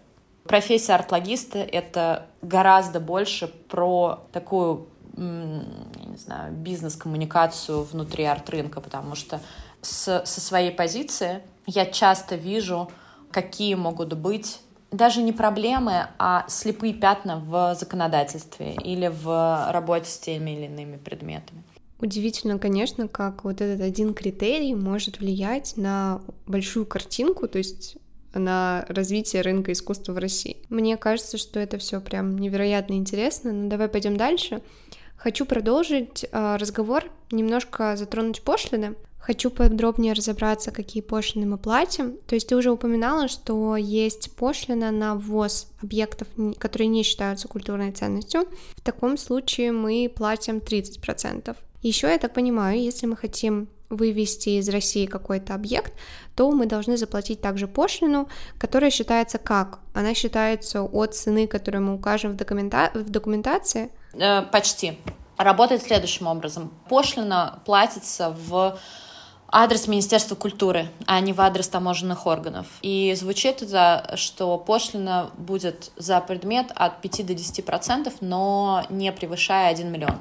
профессия 0.45 0.95
арт-логиста— 0.95 1.59
это 1.59 2.27
гораздо 2.41 3.01
больше 3.01 3.49
про 3.49 4.21
такую, 4.33 4.89
не 5.15 6.17
знаю, 6.17 6.55
бизнес-коммуникацию 6.55 7.83
внутри 7.83 8.25
арт-рынка, 8.25 8.81
потому 8.81 9.15
что 9.15 9.41
с, 9.83 10.25
со 10.25 10.41
своей 10.41 10.71
позиции 10.71 11.43
я 11.67 11.85
часто 11.85 12.37
вижу, 12.37 12.91
какие 13.31 13.75
могут 13.75 14.15
быть 14.15 14.61
даже 14.91 15.23
не 15.23 15.33
проблемы, 15.33 16.09
а 16.19 16.45
слепые 16.49 16.93
пятна 16.93 17.39
в 17.39 17.77
законодательстве 17.79 18.75
или 18.75 19.09
в 19.09 19.71
работе 19.71 20.11
с 20.11 20.19
теми 20.19 20.51
или 20.51 20.65
иными 20.67 20.97
предметами. 20.97 21.63
Удивительно, 22.01 22.59
конечно, 22.59 23.09
как 23.09 23.45
вот 23.45 23.61
этот 23.61 23.83
один 23.83 24.15
критерий 24.15 24.75
может 24.75 25.21
влиять 25.21 25.77
на 25.77 26.23
большую 26.47 26.87
картинку, 26.87 27.47
то 27.47 27.59
есть 27.59 27.99
на 28.35 28.85
развитие 28.89 29.43
рынка 29.43 29.73
искусства 29.73 30.13
в 30.13 30.19
России. 30.19 30.59
Мне 30.69 30.97
кажется, 30.97 31.37
что 31.37 31.61
это 31.61 31.79
все 31.79 32.01
прям 32.01 32.39
невероятно 32.39 32.95
интересно. 32.95 33.53
Но 33.53 33.69
давай 33.69 33.89
пойдем 33.89 34.17
дальше. 34.17 34.63
Хочу 35.17 35.45
продолжить 35.45 36.25
э, 36.31 36.57
разговор, 36.57 37.05
немножко 37.31 37.97
затронуть 37.97 38.43
пошлины. 38.43 38.95
Хочу 39.21 39.51
подробнее 39.51 40.15
разобраться, 40.15 40.71
какие 40.71 41.03
пошлины 41.03 41.47
мы 41.47 41.59
платим. 41.59 42.17
То 42.27 42.35
есть 42.35 42.49
ты 42.49 42.57
уже 42.57 42.71
упоминала, 42.71 43.29
что 43.29 43.77
есть 43.77 44.35
пошлина 44.35 44.91
на 44.91 45.15
ввоз 45.15 45.69
объектов, 45.83 46.27
которые 46.59 46.89
не 46.89 47.03
считаются 47.03 47.47
культурной 47.47 47.93
ценностью. 47.93 48.47
В 48.77 48.81
таком 48.81 49.19
случае 49.19 49.73
мы 49.73 50.11
платим 50.15 50.57
30%. 50.57 51.55
Еще 51.83 52.09
я 52.09 52.19
так 52.19 52.33
понимаю, 52.33 52.81
если 52.81 53.07
мы 53.07 53.17
хотим 53.17 53.69
вывести 53.91 54.51
из 54.51 54.69
России 54.69 55.07
какой-то 55.07 55.55
объект, 55.55 55.93
то 56.35 56.51
мы 56.53 56.67
должны 56.67 56.97
заплатить 56.97 57.41
также 57.41 57.67
пошлину, 57.67 58.29
которая 58.59 58.91
считается 58.91 59.39
как? 59.39 59.81
Она 59.93 60.15
считается 60.15 60.83
от 60.83 61.15
цены, 61.15 61.47
которую 61.47 61.83
мы 61.83 61.95
укажем 61.95 62.33
в, 62.33 62.37
документа... 62.37 62.91
в 62.95 63.11
документации? 63.11 63.91
Э, 64.15 64.43
почти. 64.43 64.97
Работает 65.37 65.83
следующим 65.83 66.27
образом. 66.27 66.73
Пошлина 66.89 67.61
платится 67.65 68.31
в 68.31 68.79
адрес 69.51 69.87
Министерства 69.89 70.35
культуры, 70.35 70.89
а 71.07 71.21
не 71.21 71.33
в 71.33 71.41
адрес 71.41 71.69
таможенных 71.69 72.27
органов. 72.27 72.67
И 72.83 73.15
звучит 73.17 73.63
это, 73.63 74.13
что 74.17 74.57
пошлина 74.59 75.31
будет 75.37 75.91
за 75.97 76.21
предмет 76.21 76.73
от 76.75 77.01
5 77.01 77.27
до 77.27 77.33
10%, 77.33 78.13
но 78.21 78.85
не 78.91 79.13
превышая 79.13 79.71
1 79.71 79.91
миллион 79.91 80.19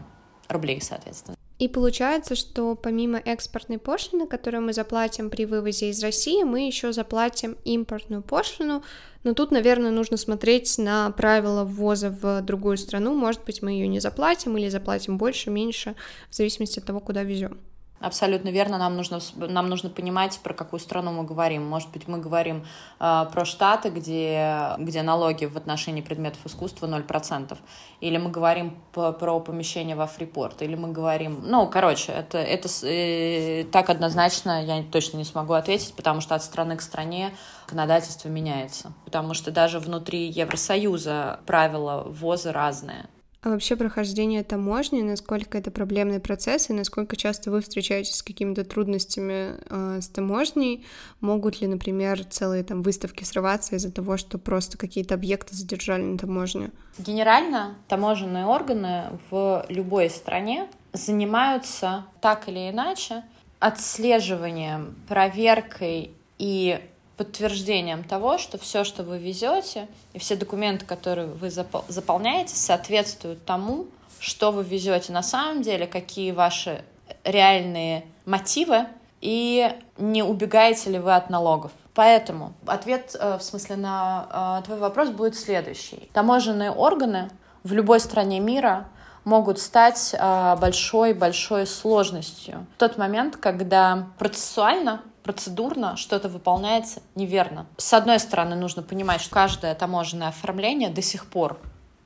рублей, 0.47 0.81
соответственно. 0.81 1.37
И 1.59 1.67
получается, 1.67 2.35
что 2.35 2.75
помимо 2.75 3.17
экспортной 3.17 3.79
пошлины, 3.79 4.27
которую 4.27 4.63
мы 4.63 4.71
заплатим 4.71 5.29
при 5.29 5.45
вывозе 5.45 5.89
из 5.89 6.01
России, 6.01 6.43
мы 6.43 6.65
еще 6.65 6.93
заплатим 6.93 7.57
импортную 7.65 8.21
пошлину. 8.21 8.81
Но 9.25 9.33
тут, 9.33 9.51
наверное, 9.51 9.91
нужно 9.91 10.15
смотреть 10.15 10.77
на 10.77 11.11
правила 11.11 11.65
ввоза 11.65 12.11
в 12.11 12.41
другую 12.43 12.77
страну. 12.77 13.13
Может 13.13 13.43
быть, 13.43 13.61
мы 13.61 13.71
ее 13.71 13.89
не 13.89 13.99
заплатим 13.99 14.57
или 14.57 14.69
заплатим 14.69 15.17
больше, 15.17 15.49
меньше, 15.49 15.95
в 16.29 16.35
зависимости 16.35 16.79
от 16.79 16.85
того, 16.85 17.01
куда 17.01 17.23
везем. 17.23 17.59
Абсолютно 17.99 18.49
верно. 18.49 18.77
Нам 18.77 18.95
нужно, 18.95 19.19
нам 19.35 19.67
нужно 19.67 19.89
понимать, 19.89 20.39
про 20.41 20.53
какую 20.53 20.79
страну 20.79 21.11
мы 21.11 21.25
говорим. 21.25 21.67
Может 21.67 21.89
быть, 21.91 22.07
мы 22.07 22.17
говорим 22.17 22.65
э, 22.99 23.25
про 23.31 23.45
Штаты, 23.45 23.89
где, 23.89 24.75
где 24.77 25.01
налоги 25.01 25.45
в 25.45 25.57
отношении 25.57 26.01
предметов 26.01 26.45
искусства 26.45 26.87
0%. 26.87 27.57
Или 27.99 28.17
мы 28.17 28.31
говорим 28.31 28.77
по, 28.93 29.11
про 29.11 29.39
помещение 29.41 29.97
во 29.97 30.07
фрипорт. 30.07 30.61
Или 30.61 30.75
мы 30.75 30.91
говорим... 30.91 31.41
Ну, 31.43 31.67
короче, 31.67 32.13
это, 32.13 32.37
это 32.37 32.69
э, 32.83 33.65
так 33.65 33.89
однозначно 33.89 34.63
я 34.63 34.81
точно 34.83 35.17
не 35.17 35.25
смогу 35.25 35.53
ответить, 35.53 35.93
потому 35.93 36.21
что 36.21 36.35
от 36.35 36.43
страны 36.43 36.77
к 36.77 36.81
стране 36.81 37.33
законодательство 37.65 38.29
меняется. 38.29 38.93
Потому 39.03 39.33
что 39.33 39.51
даже 39.51 39.79
внутри 39.79 40.27
Евросоюза 40.27 41.41
правила 41.45 42.03
ввоза 42.07 42.53
разные. 42.53 43.09
А 43.41 43.49
вообще 43.49 43.77
прохождение 43.77 44.43
таможни, 44.43 45.01
насколько 45.01 45.57
это 45.57 45.71
проблемный 45.71 46.19
процесс 46.19 46.69
и 46.69 46.73
насколько 46.73 47.15
часто 47.15 47.51
вы 47.51 47.61
встречаетесь 47.61 48.15
с 48.15 48.23
какими-то 48.23 48.65
трудностями 48.65 49.55
э, 49.69 50.01
с 50.01 50.09
таможней? 50.09 50.85
Могут 51.21 51.61
ли, 51.61 51.67
например, 51.67 52.25
целые 52.25 52.65
там 52.65 52.81
выставки 52.81 53.23
срываться 53.23 53.77
из-за 53.77 53.93
того, 53.93 54.17
что 54.17 54.39
просто 54.39 54.77
какие-то 54.77 55.13
объекты 55.13 55.55
задержали 55.55 56.01
на 56.01 56.17
таможне? 56.17 56.71
Генерально 56.97 57.77
таможенные 57.87 58.45
органы 58.45 59.17
в 59.31 59.65
любой 59.69 60.09
стране 60.09 60.67
занимаются 60.91 62.05
так 62.19 62.49
или 62.49 62.69
иначе 62.69 63.23
отслеживанием, 63.59 64.95
проверкой 65.07 66.11
и 66.37 66.81
подтверждением 67.19 68.05
того, 68.05 68.37
что 68.37 68.57
все, 68.57 68.85
что 68.85 69.03
вы 69.03 69.17
везете, 69.17 69.89
и 70.13 70.19
все 70.19 70.37
документы, 70.37 70.85
которые 70.85 71.27
вы 71.27 71.49
заполняете, 71.49 72.55
соответствуют 72.55 73.43
тому, 73.43 73.87
что 74.21 74.53
вы 74.53 74.63
везете 74.63 75.11
на 75.11 75.21
самом 75.21 75.61
деле, 75.61 75.85
какие 75.85 76.31
ваши 76.31 76.81
реальные 77.25 78.05
мотивы, 78.25 78.85
и 79.19 79.69
не 79.97 80.23
убегаете 80.23 80.91
ли 80.91 80.97
вы 80.97 81.13
от 81.13 81.29
налогов. 81.29 81.73
Поэтому 81.93 82.53
ответ, 82.65 83.17
э, 83.19 83.37
в 83.37 83.43
смысле, 83.43 83.75
на 83.75 84.61
э, 84.61 84.65
твой 84.65 84.77
вопрос 84.77 85.09
будет 85.09 85.35
следующий. 85.35 86.09
Таможенные 86.13 86.71
органы 86.71 87.29
в 87.63 87.73
любой 87.73 87.99
стране 87.99 88.39
мира 88.39 88.87
могут 89.25 89.59
стать 89.59 90.15
большой-большой 90.17 91.63
э, 91.63 91.65
сложностью. 91.65 92.65
В 92.77 92.79
тот 92.79 92.97
момент, 92.97 93.35
когда 93.35 94.07
процессуально 94.17 95.01
процедурно 95.29 95.95
что-то 95.95 96.27
выполняется 96.27 97.03
неверно. 97.13 97.67
С 97.77 97.93
одной 97.93 98.19
стороны, 98.19 98.55
нужно 98.55 98.81
понимать, 98.81 99.21
что 99.21 99.29
каждое 99.29 99.75
таможенное 99.75 100.29
оформление 100.29 100.89
до 100.89 101.03
сих 101.03 101.27
пор 101.27 101.59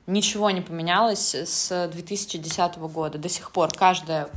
ничего 0.06 0.50
не 0.50 0.60
поменялось 0.60 1.34
с 1.34 1.88
2010 1.88 2.76
года. 2.76 3.16
До 3.16 3.30
сих 3.30 3.50
пор 3.50 3.72
каждое 3.72 4.28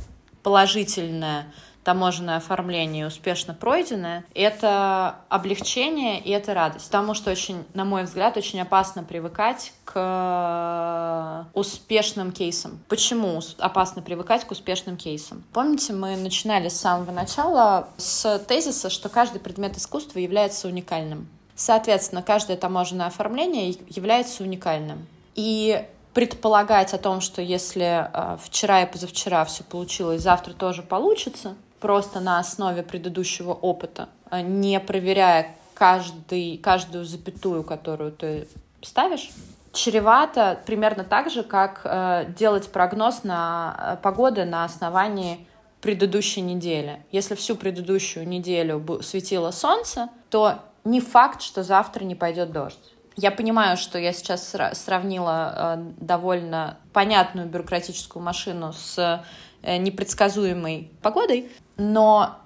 положительное 0.42 1.52
таможенное 1.88 2.36
оформление 2.36 3.06
успешно 3.06 3.54
пройденное, 3.54 4.22
это 4.34 5.20
облегчение 5.30 6.20
и 6.20 6.28
это 6.28 6.52
радость. 6.52 6.84
Потому 6.88 7.14
что 7.14 7.30
очень, 7.30 7.64
на 7.72 7.86
мой 7.86 8.04
взгляд, 8.04 8.36
очень 8.36 8.60
опасно 8.60 9.04
привыкать 9.04 9.72
к 9.86 11.46
успешным 11.54 12.32
кейсам. 12.32 12.78
Почему 12.88 13.40
опасно 13.56 14.02
привыкать 14.02 14.44
к 14.44 14.50
успешным 14.50 14.98
кейсам? 14.98 15.42
Помните, 15.54 15.94
мы 15.94 16.14
начинали 16.18 16.68
с 16.68 16.78
самого 16.78 17.10
начала 17.10 17.88
с 17.96 18.38
тезиса, 18.40 18.90
что 18.90 19.08
каждый 19.08 19.40
предмет 19.40 19.78
искусства 19.78 20.18
является 20.18 20.68
уникальным. 20.68 21.26
Соответственно, 21.54 22.20
каждое 22.20 22.58
таможенное 22.58 23.06
оформление 23.06 23.70
является 23.88 24.42
уникальным. 24.42 25.06
И 25.36 25.82
предполагать 26.12 26.92
о 26.92 26.98
том, 26.98 27.22
что 27.22 27.40
если 27.40 28.10
э, 28.12 28.36
вчера 28.42 28.82
и 28.82 28.92
позавчера 28.92 29.46
все 29.46 29.64
получилось, 29.64 30.20
завтра 30.20 30.52
тоже 30.52 30.82
получится, 30.82 31.54
просто 31.80 32.20
на 32.20 32.38
основе 32.38 32.82
предыдущего 32.82 33.52
опыта, 33.52 34.08
а 34.30 34.42
не 34.42 34.78
проверяя 34.80 35.54
каждый, 35.74 36.58
каждую 36.58 37.04
запятую, 37.04 37.62
которую 37.62 38.12
ты 38.12 38.48
ставишь, 38.82 39.30
чревато 39.72 40.58
примерно 40.66 41.04
так 41.04 41.30
же, 41.30 41.42
как 41.42 41.82
э, 41.84 42.26
делать 42.36 42.70
прогноз 42.72 43.22
на 43.22 43.76
э, 43.78 44.02
погоды 44.02 44.44
на 44.44 44.64
основании 44.64 45.46
предыдущей 45.80 46.40
недели. 46.40 47.04
Если 47.12 47.34
всю 47.34 47.54
предыдущую 47.54 48.26
неделю 48.26 49.00
светило 49.02 49.50
солнце, 49.52 50.08
то 50.30 50.58
не 50.84 51.00
факт, 51.00 51.42
что 51.42 51.62
завтра 51.62 52.04
не 52.04 52.14
пойдет 52.14 52.50
дождь. 52.52 52.94
Я 53.16 53.30
понимаю, 53.30 53.76
что 53.76 53.98
я 53.98 54.12
сейчас 54.12 54.54
сравнила 54.72 55.76
э, 55.76 55.92
довольно 55.98 56.78
понятную 56.92 57.48
бюрократическую 57.48 58.22
машину 58.22 58.72
с 58.72 59.24
непредсказуемой 59.62 60.90
погодой, 61.02 61.50
но, 61.76 62.36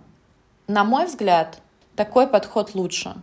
на 0.67 0.85
мой 0.85 1.07
взгляд, 1.07 1.59
такой 1.97 2.27
подход 2.27 2.75
лучше, 2.75 3.15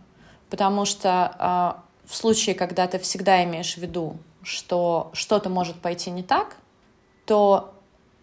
потому 0.48 0.84
что 0.84 1.76
э, 1.76 2.08
в 2.10 2.14
случае, 2.14 2.54
когда 2.54 2.86
ты 2.86 2.98
всегда 2.98 3.44
имеешь 3.44 3.74
в 3.74 3.78
виду, 3.78 4.16
что 4.42 5.10
что-то 5.12 5.48
может 5.48 5.76
пойти 5.76 6.10
не 6.10 6.22
так, 6.22 6.56
то 7.26 7.74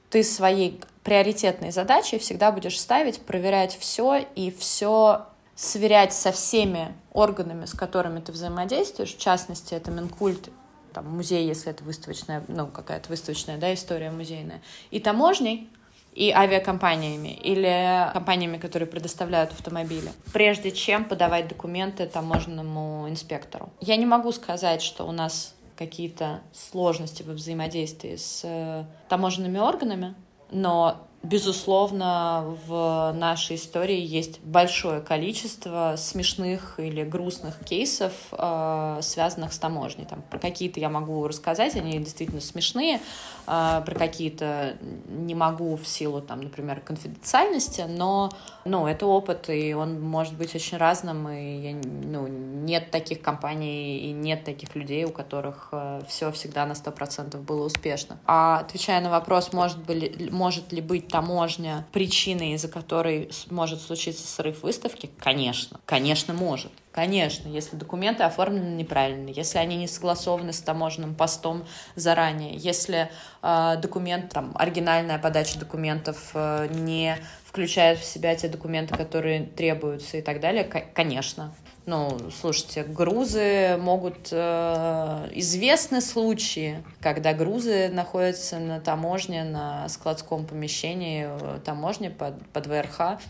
ты 0.10 0.24
своей 0.24 0.82
приоритетной 1.04 1.72
задачей 1.72 2.18
всегда 2.18 2.52
будешь 2.52 2.80
ставить, 2.80 3.22
проверять 3.22 3.78
все 3.78 4.26
и 4.36 4.52
все 4.52 5.26
сверять 5.56 6.14
со 6.14 6.32
всеми 6.32 6.94
органами, 7.14 7.66
с 7.66 7.74
которыми 7.74 8.20
ты 8.20 8.32
взаимодействуешь, 8.32 9.16
в 9.16 9.20
частности, 9.20 9.74
это 9.74 9.90
Минкульт, 9.90 10.50
там, 10.98 11.16
музей, 11.16 11.46
если 11.46 11.70
это 11.70 11.84
выставочная, 11.84 12.44
ну, 12.48 12.66
какая-то 12.66 13.10
выставочная, 13.10 13.58
да, 13.58 13.72
история 13.72 14.10
музейная, 14.10 14.62
и 14.90 15.00
таможней, 15.00 15.70
и 16.16 16.32
авиакомпаниями 16.32 17.40
или 17.44 18.10
компаниями, 18.14 18.58
которые 18.58 18.90
предоставляют 18.90 19.52
автомобили, 19.52 20.10
прежде 20.34 20.72
чем 20.72 21.06
подавать 21.06 21.48
документы 21.48 22.08
таможенному 22.08 23.08
инспектору. 23.08 23.70
Я 23.80 23.96
не 23.98 24.08
могу 24.08 24.32
сказать, 24.32 24.82
что 24.82 25.08
у 25.08 25.12
нас 25.12 25.54
какие-то 25.76 26.42
сложности 26.52 27.22
во 27.22 27.34
взаимодействии 27.34 28.16
с 28.16 28.42
э, 28.44 28.86
таможенными 29.08 29.60
органами, 29.60 30.16
но 30.50 31.08
Безусловно, 31.30 32.56
в 32.68 33.12
нашей 33.14 33.58
истории 33.58 34.00
есть 34.00 34.40
большое 34.44 35.02
количество 35.02 35.96
смешных 35.98 36.80
или 36.80 37.04
грустных 37.04 37.60
кейсов, 37.66 38.14
э, 38.32 39.00
связанных 39.02 39.52
с 39.52 39.60
таможней. 39.60 40.06
Там, 40.06 40.22
про 40.22 40.40
какие-то 40.40 40.80
я 40.80 40.90
могу 40.90 41.28
рассказать, 41.28 41.76
они 41.76 42.00
действительно 42.00 42.40
смешные, 42.40 43.02
э, 43.46 43.82
про 43.86 43.96
какие-то 43.96 44.78
не 45.10 45.36
могу 45.36 45.76
в 45.76 45.86
силу, 45.86 46.22
там, 46.22 46.40
например, 46.40 46.80
конфиденциальности, 46.80 47.82
но 47.82 48.30
ну, 48.64 48.88
это 48.88 49.06
опыт, 49.06 49.50
и 49.50 49.74
он 49.74 50.02
может 50.02 50.34
быть 50.36 50.56
очень 50.56 50.78
разным, 50.78 51.28
и 51.28 51.72
я, 51.72 51.76
ну, 51.76 52.28
нет 52.28 52.90
таких 52.92 53.22
компаний 53.22 53.98
и 54.00 54.12
нет 54.12 54.46
таких 54.46 54.76
людей, 54.76 55.04
у 55.04 55.10
которых 55.10 55.70
э, 55.74 56.02
все 56.08 56.32
всегда 56.32 56.66
на 56.66 56.74
100% 56.74 57.38
было 57.42 57.66
успешно. 57.66 58.18
А 58.26 58.60
отвечая 58.60 59.02
на 59.02 59.10
вопрос, 59.10 59.52
может, 59.52 59.80
быть, 59.80 60.32
может 60.32 60.72
ли 60.72 60.82
быть 60.82 61.10
таможня 61.18 61.84
причиной, 61.94 62.52
из-за 62.52 62.68
которой 62.68 63.32
может 63.50 63.82
случиться 63.82 64.28
срыв 64.28 64.62
выставки? 64.62 65.10
Конечно, 65.20 65.80
конечно 65.86 66.32
может. 66.32 66.72
Конечно, 66.92 67.48
если 67.50 67.76
документы 67.76 68.22
оформлены 68.22 68.76
неправильно, 68.76 69.30
если 69.30 69.58
они 69.58 69.78
не 69.78 69.88
согласованы 69.88 70.54
с 70.54 70.62
таможенным 70.62 71.16
постом 71.16 71.66
заранее, 71.96 72.56
если 72.56 73.10
э, 73.42 73.78
документ, 73.82 74.32
там, 74.32 74.52
оригинальная 74.54 75.18
подача 75.18 75.58
документов 75.58 76.30
э, 76.36 76.68
не 76.70 77.18
включает 77.46 77.98
в 77.98 78.06
себя 78.06 78.36
те 78.36 78.48
документы, 78.48 78.96
которые 78.96 79.48
требуются 79.48 80.18
и 80.18 80.22
так 80.22 80.40
далее, 80.40 80.66
конечно. 80.66 81.52
Ну, 81.88 82.20
слушайте, 82.42 82.84
грузы 82.84 83.78
могут... 83.80 84.28
Э, 84.32 85.30
известны 85.34 86.02
случаи, 86.02 86.84
когда 87.00 87.34
грузы 87.34 87.88
находятся 87.88 88.60
на 88.60 88.82
таможне, 88.82 89.46
на 89.46 89.88
складском 89.88 90.46
помещении 90.46 91.28
э, 91.30 91.60
таможни 91.64 92.10
под, 92.10 92.46
под 92.50 92.68
ВРХ 92.68 93.22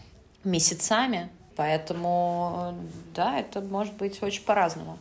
месяцами. 0.44 1.30
Поэтому, 1.56 2.74
да, 3.14 3.40
это 3.40 3.62
может 3.62 3.94
быть 3.94 4.24
очень 4.24 4.44
по-разному. 4.44 4.98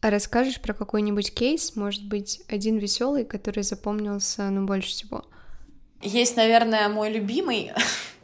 А 0.00 0.10
расскажешь 0.10 0.60
про 0.60 0.72
какой-нибудь 0.72 1.34
кейс, 1.34 1.74
может 1.74 2.06
быть, 2.06 2.40
один 2.48 2.78
веселый, 2.78 3.24
который 3.24 3.64
запомнился, 3.64 4.48
ну, 4.50 4.64
больше 4.64 4.90
всего? 4.90 5.24
Есть, 6.02 6.36
наверное, 6.36 6.88
мой 6.88 7.10
любимый. 7.10 7.72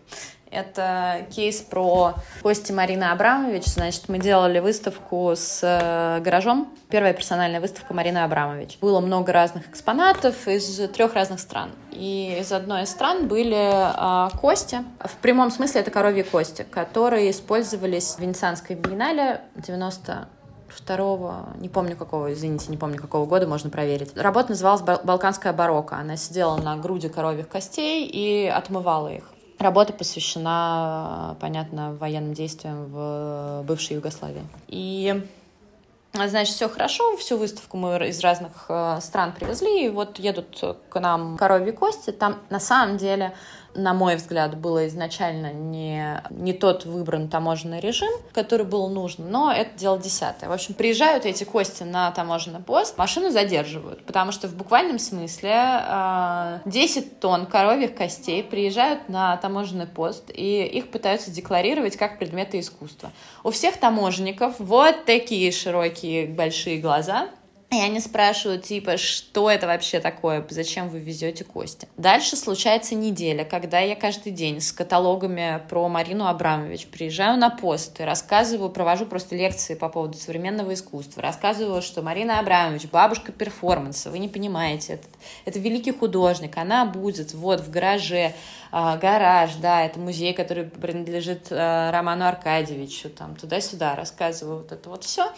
Это 0.52 1.26
кейс 1.30 1.62
про 1.62 2.14
Кости 2.42 2.72
Марины 2.72 3.04
Абрамович. 3.04 3.64
Значит, 3.64 4.08
мы 4.08 4.18
делали 4.18 4.58
выставку 4.58 5.32
с 5.34 5.60
э, 5.62 6.20
гаражом. 6.20 6.68
Первая 6.90 7.14
персональная 7.14 7.58
выставка 7.58 7.94
Марины 7.94 8.18
Абрамович. 8.18 8.76
Было 8.82 9.00
много 9.00 9.32
разных 9.32 9.70
экспонатов 9.70 10.46
из 10.46 10.76
трех 10.90 11.14
разных 11.14 11.40
стран. 11.40 11.70
И 11.90 12.36
из 12.38 12.52
одной 12.52 12.82
из 12.82 12.90
стран 12.90 13.28
были 13.28 13.56
э, 13.56 14.38
кости. 14.38 14.84
В 15.00 15.16
прямом 15.22 15.50
смысле 15.50 15.80
это 15.80 15.90
коровьи 15.90 16.22
кости, 16.22 16.66
которые 16.70 17.30
использовались 17.30 18.16
в 18.16 18.18
Венецианской 18.18 18.76
биеннале 18.76 19.40
90 19.56 20.28
второго, 20.68 21.48
не 21.58 21.68
помню 21.68 21.96
какого, 21.96 22.32
извините, 22.32 22.66
не 22.70 22.76
помню 22.76 22.98
какого 22.98 23.26
года, 23.26 23.46
можно 23.46 23.70
проверить. 23.70 24.16
Работа 24.16 24.50
называлась 24.50 24.82
«Балканская 24.82 25.52
барокко». 25.52 25.96
Она 25.96 26.16
сидела 26.16 26.56
на 26.56 26.76
груди 26.76 27.08
коровьих 27.08 27.48
костей 27.48 28.06
и 28.06 28.46
отмывала 28.46 29.08
их. 29.08 29.24
Работа 29.62 29.92
посвящена, 29.92 31.36
понятно, 31.40 31.92
военным 31.94 32.34
действиям 32.34 32.86
в 32.86 33.62
бывшей 33.64 33.94
Югославии. 33.94 34.42
И 34.66 35.22
Значит, 36.14 36.56
все 36.56 36.68
хорошо, 36.68 37.16
всю 37.16 37.38
выставку 37.38 37.78
мы 37.78 37.96
из 38.08 38.20
разных 38.20 38.66
э, 38.68 38.98
стран 39.00 39.32
привезли, 39.32 39.86
и 39.86 39.88
вот 39.88 40.18
едут 40.18 40.62
к 40.90 41.00
нам 41.00 41.38
коровьи 41.38 41.72
кости. 41.72 42.10
Там 42.10 42.38
на 42.50 42.60
самом 42.60 42.98
деле 42.98 43.32
на 43.74 43.94
мой 43.94 44.16
взгляд, 44.16 44.56
было 44.56 44.86
изначально 44.88 45.52
не, 45.52 46.22
не 46.30 46.52
тот 46.52 46.84
выбран 46.84 47.28
таможенный 47.28 47.80
режим, 47.80 48.10
который 48.32 48.66
был 48.66 48.88
нужен, 48.88 49.30
но 49.30 49.52
это 49.52 49.78
дело 49.78 49.98
десятое. 49.98 50.48
В 50.48 50.52
общем, 50.52 50.74
приезжают 50.74 51.26
эти 51.26 51.44
кости 51.44 51.82
на 51.82 52.10
таможенный 52.10 52.60
пост, 52.60 52.98
машину 52.98 53.30
задерживают, 53.30 54.04
потому 54.04 54.32
что 54.32 54.48
в 54.48 54.54
буквальном 54.54 54.98
смысле 54.98 55.50
10 56.64 57.06
а, 57.06 57.20
тонн 57.20 57.46
коровьих 57.46 57.94
костей 57.94 58.42
приезжают 58.42 59.08
на 59.08 59.36
таможенный 59.36 59.86
пост, 59.86 60.30
и 60.32 60.64
их 60.64 60.90
пытаются 60.90 61.30
декларировать 61.30 61.96
как 61.96 62.18
предметы 62.18 62.60
искусства. 62.60 63.12
У 63.44 63.50
всех 63.50 63.76
таможенников 63.78 64.54
вот 64.58 65.04
такие 65.04 65.50
широкие 65.52 66.26
большие 66.26 66.78
глаза— 66.78 67.28
и 67.72 67.80
они 67.80 68.00
спрашивают, 68.00 68.64
типа, 68.64 68.96
что 68.98 69.50
это 69.50 69.66
вообще 69.66 69.98
такое, 69.98 70.44
зачем 70.50 70.88
вы 70.88 71.00
везете 71.00 71.44
кости. 71.44 71.88
Дальше 71.96 72.36
случается 72.36 72.94
неделя, 72.94 73.44
когда 73.44 73.80
я 73.80 73.96
каждый 73.96 74.32
день 74.32 74.60
с 74.60 74.72
каталогами 74.72 75.60
про 75.68 75.88
Марину 75.88 76.26
Абрамович 76.26 76.86
приезжаю 76.86 77.38
на 77.38 77.48
пост 77.50 77.98
и 78.00 78.04
рассказываю, 78.04 78.70
провожу 78.70 79.06
просто 79.06 79.36
лекции 79.36 79.74
по 79.74 79.88
поводу 79.88 80.18
современного 80.18 80.74
искусства, 80.74 81.22
рассказываю, 81.22 81.80
что 81.80 82.02
Марина 82.02 82.38
Абрамович, 82.38 82.86
бабушка 82.86 83.32
перформанса, 83.32 84.10
вы 84.10 84.18
не 84.18 84.28
понимаете, 84.28 84.94
это, 84.94 85.06
это 85.46 85.58
великий 85.58 85.92
художник, 85.92 86.56
она 86.58 86.84
будет 86.84 87.32
вот 87.32 87.60
в 87.60 87.70
гараже, 87.70 88.34
гараж, 88.72 89.56
да, 89.56 89.84
это 89.84 89.98
музей, 89.98 90.32
который 90.32 90.64
принадлежит 90.64 91.48
э, 91.50 91.90
Роману 91.90 92.26
Аркадьевичу, 92.26 93.10
там, 93.10 93.36
туда-сюда 93.36 93.94
рассказываю 93.94 94.58
вот 94.58 94.72
это 94.72 94.88
вот 94.88 95.04
все. 95.04 95.30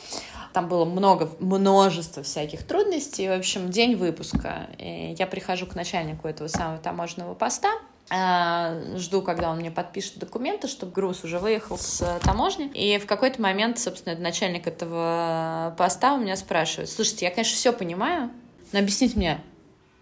Там 0.53 0.69
было 0.69 0.85
много, 0.85 1.29
множество 1.41 2.23
всяких 2.23 2.65
трудностей. 2.65 3.29
В 3.29 3.33
общем, 3.33 3.71
день 3.71 3.97
выпуска. 3.97 4.69
И 4.79 5.17
я 5.19 5.27
прихожу 5.27 5.67
к 5.67 5.75
начальнику 5.75 6.29
этого 6.29 6.47
самого 6.47 6.79
таможенного 6.79 7.35
поста, 7.35 7.73
а, 8.11 8.81
жду, 8.97 9.21
когда 9.23 9.51
он 9.51 9.59
мне 9.59 9.71
подпишет 9.73 10.19
документы, 10.19 10.69
чтобы 10.69 10.93
груз 10.93 11.25
уже 11.25 11.41
выехал 11.41 11.77
с 11.77 12.21
таможни. 12.23 12.67
И 12.69 12.99
в 12.99 13.07
какой-то 13.07 13.43
момент, 13.43 13.81
собственно, 13.81 14.17
начальник 14.17 14.69
этого 14.69 15.75
поста 15.77 16.15
у 16.15 16.19
меня 16.19 16.37
спрашивает, 16.37 16.89
слушайте, 16.91 17.25
я, 17.25 17.31
конечно, 17.33 17.57
все 17.57 17.73
понимаю, 17.73 18.31
но 18.73 18.79
объясните 18.79 19.17
мне, 19.17 19.41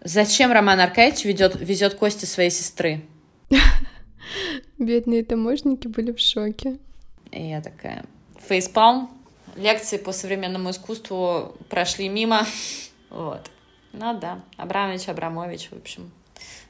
зачем 0.03 0.51
Роман 0.51 0.79
Аркадьевич 0.81 1.25
ведет, 1.25 1.55
везет 1.59 1.95
кости 1.95 2.25
своей 2.25 2.51
сестры? 2.51 3.03
Бедные 4.79 5.23
таможники 5.23 5.87
были 5.87 6.11
в 6.11 6.19
шоке. 6.19 6.79
И 7.31 7.49
я 7.49 7.61
такая, 7.61 8.05
фейспалм, 8.39 9.09
лекции 9.55 9.97
по 9.97 10.11
современному 10.11 10.71
искусству 10.71 11.55
прошли 11.69 12.09
мимо. 12.09 12.45
Вот. 13.09 13.51
Ну 13.91 14.19
да, 14.19 14.41
Абрамович, 14.57 15.07
Абрамович, 15.07 15.69
в 15.69 15.73
общем, 15.73 16.09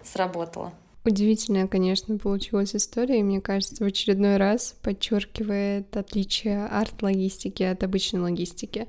сработало. 0.03 0.73
Удивительная, 1.05 1.67
конечно, 1.67 2.17
получилась 2.17 2.75
история, 2.75 3.19
и 3.19 3.23
мне 3.23 3.39
кажется, 3.39 3.83
в 3.83 3.87
очередной 3.87 4.35
раз 4.35 4.75
подчеркивает 4.81 5.95
отличие 5.95 6.65
арт-логистики 6.65 7.63
от 7.63 7.81
обычной 7.83 8.19
логистики. 8.19 8.87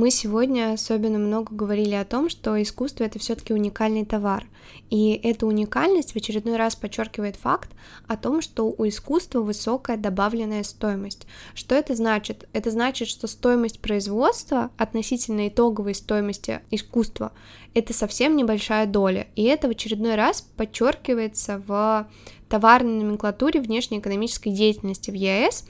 Мы 0.00 0.10
сегодня 0.10 0.72
особенно 0.72 1.18
много 1.18 1.54
говорили 1.54 1.94
о 1.94 2.06
том, 2.06 2.30
что 2.30 2.60
искусство 2.62 3.04
это 3.04 3.18
все-таки 3.18 3.52
уникальный 3.52 4.06
товар. 4.06 4.46
И 4.88 5.12
эта 5.22 5.46
уникальность 5.46 6.12
в 6.12 6.16
очередной 6.16 6.56
раз 6.56 6.74
подчеркивает 6.74 7.36
факт 7.36 7.68
о 8.08 8.16
том, 8.16 8.40
что 8.40 8.74
у 8.78 8.88
искусства 8.88 9.40
высокая 9.40 9.98
добавленная 9.98 10.62
стоимость. 10.62 11.26
Что 11.54 11.74
это 11.74 11.94
значит? 11.94 12.48
Это 12.54 12.70
значит, 12.70 13.08
что 13.08 13.26
стоимость 13.26 13.80
производства 13.80 14.70
относительно 14.78 15.48
итоговой 15.48 15.94
стоимости 15.94 16.62
искусства 16.70 17.32
это 17.74 17.92
совсем 17.92 18.36
небольшая 18.36 18.86
доля. 18.86 19.26
И 19.36 19.42
это 19.42 19.68
в 19.68 19.72
очередной 19.72 20.14
раз 20.14 20.40
подчеркивается 20.56 21.62
в 21.66 22.08
товарной 22.48 23.02
номенклатуре 23.02 23.60
внешнеэкономической 23.60 24.50
деятельности 24.50 25.10
в 25.10 25.14
ЕС. 25.14 25.66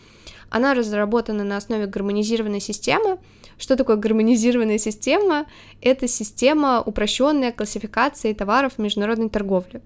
Она 0.50 0.74
разработана 0.74 1.42
на 1.42 1.56
основе 1.56 1.86
гармонизированной 1.86 2.60
системы, 2.60 3.18
что 3.60 3.76
такое 3.76 3.96
гармонизированная 3.96 4.78
система? 4.78 5.46
Это 5.82 6.08
система 6.08 6.80
упрощенная 6.80 7.52
классификации 7.52 8.32
товаров 8.32 8.74
в 8.74 8.78
международной 8.78 9.28
торговле. 9.28 9.82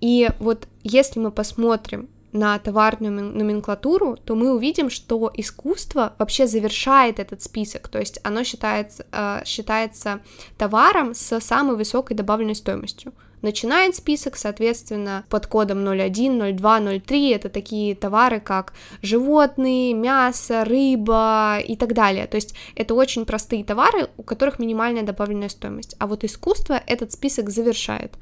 И 0.00 0.28
вот 0.38 0.68
если 0.82 1.18
мы 1.18 1.30
посмотрим 1.30 2.08
на 2.32 2.58
товарную 2.58 3.12
номенклатуру, 3.12 4.16
то 4.16 4.34
мы 4.34 4.54
увидим, 4.54 4.90
что 4.90 5.30
искусство 5.34 6.12
вообще 6.18 6.46
завершает 6.46 7.18
этот 7.18 7.42
список, 7.42 7.88
то 7.88 7.98
есть 7.98 8.20
оно 8.22 8.44
считается, 8.44 9.06
э, 9.10 9.42
считается 9.46 10.20
товаром 10.58 11.14
с 11.14 11.40
самой 11.40 11.76
высокой 11.76 12.14
добавленной 12.14 12.54
стоимостью. 12.54 13.12
Начинает 13.42 13.94
список, 13.94 14.36
соответственно, 14.36 15.24
под 15.28 15.46
кодом 15.46 15.86
01, 15.86 16.56
02, 16.56 17.00
03. 17.06 17.30
Это 17.30 17.48
такие 17.48 17.94
товары, 17.94 18.40
как 18.40 18.72
животные, 19.02 19.94
мясо, 19.94 20.64
рыба 20.64 21.58
и 21.58 21.76
так 21.76 21.94
далее. 21.94 22.26
То 22.26 22.36
есть 22.36 22.54
это 22.74 22.94
очень 22.94 23.24
простые 23.24 23.64
товары, 23.64 24.08
у 24.16 24.22
которых 24.22 24.58
минимальная 24.58 25.02
добавленная 25.02 25.48
стоимость. 25.48 25.94
А 25.98 26.06
вот 26.06 26.24
искусство 26.24 26.80
этот 26.86 27.12
список 27.12 27.50
завершает. 27.50 28.14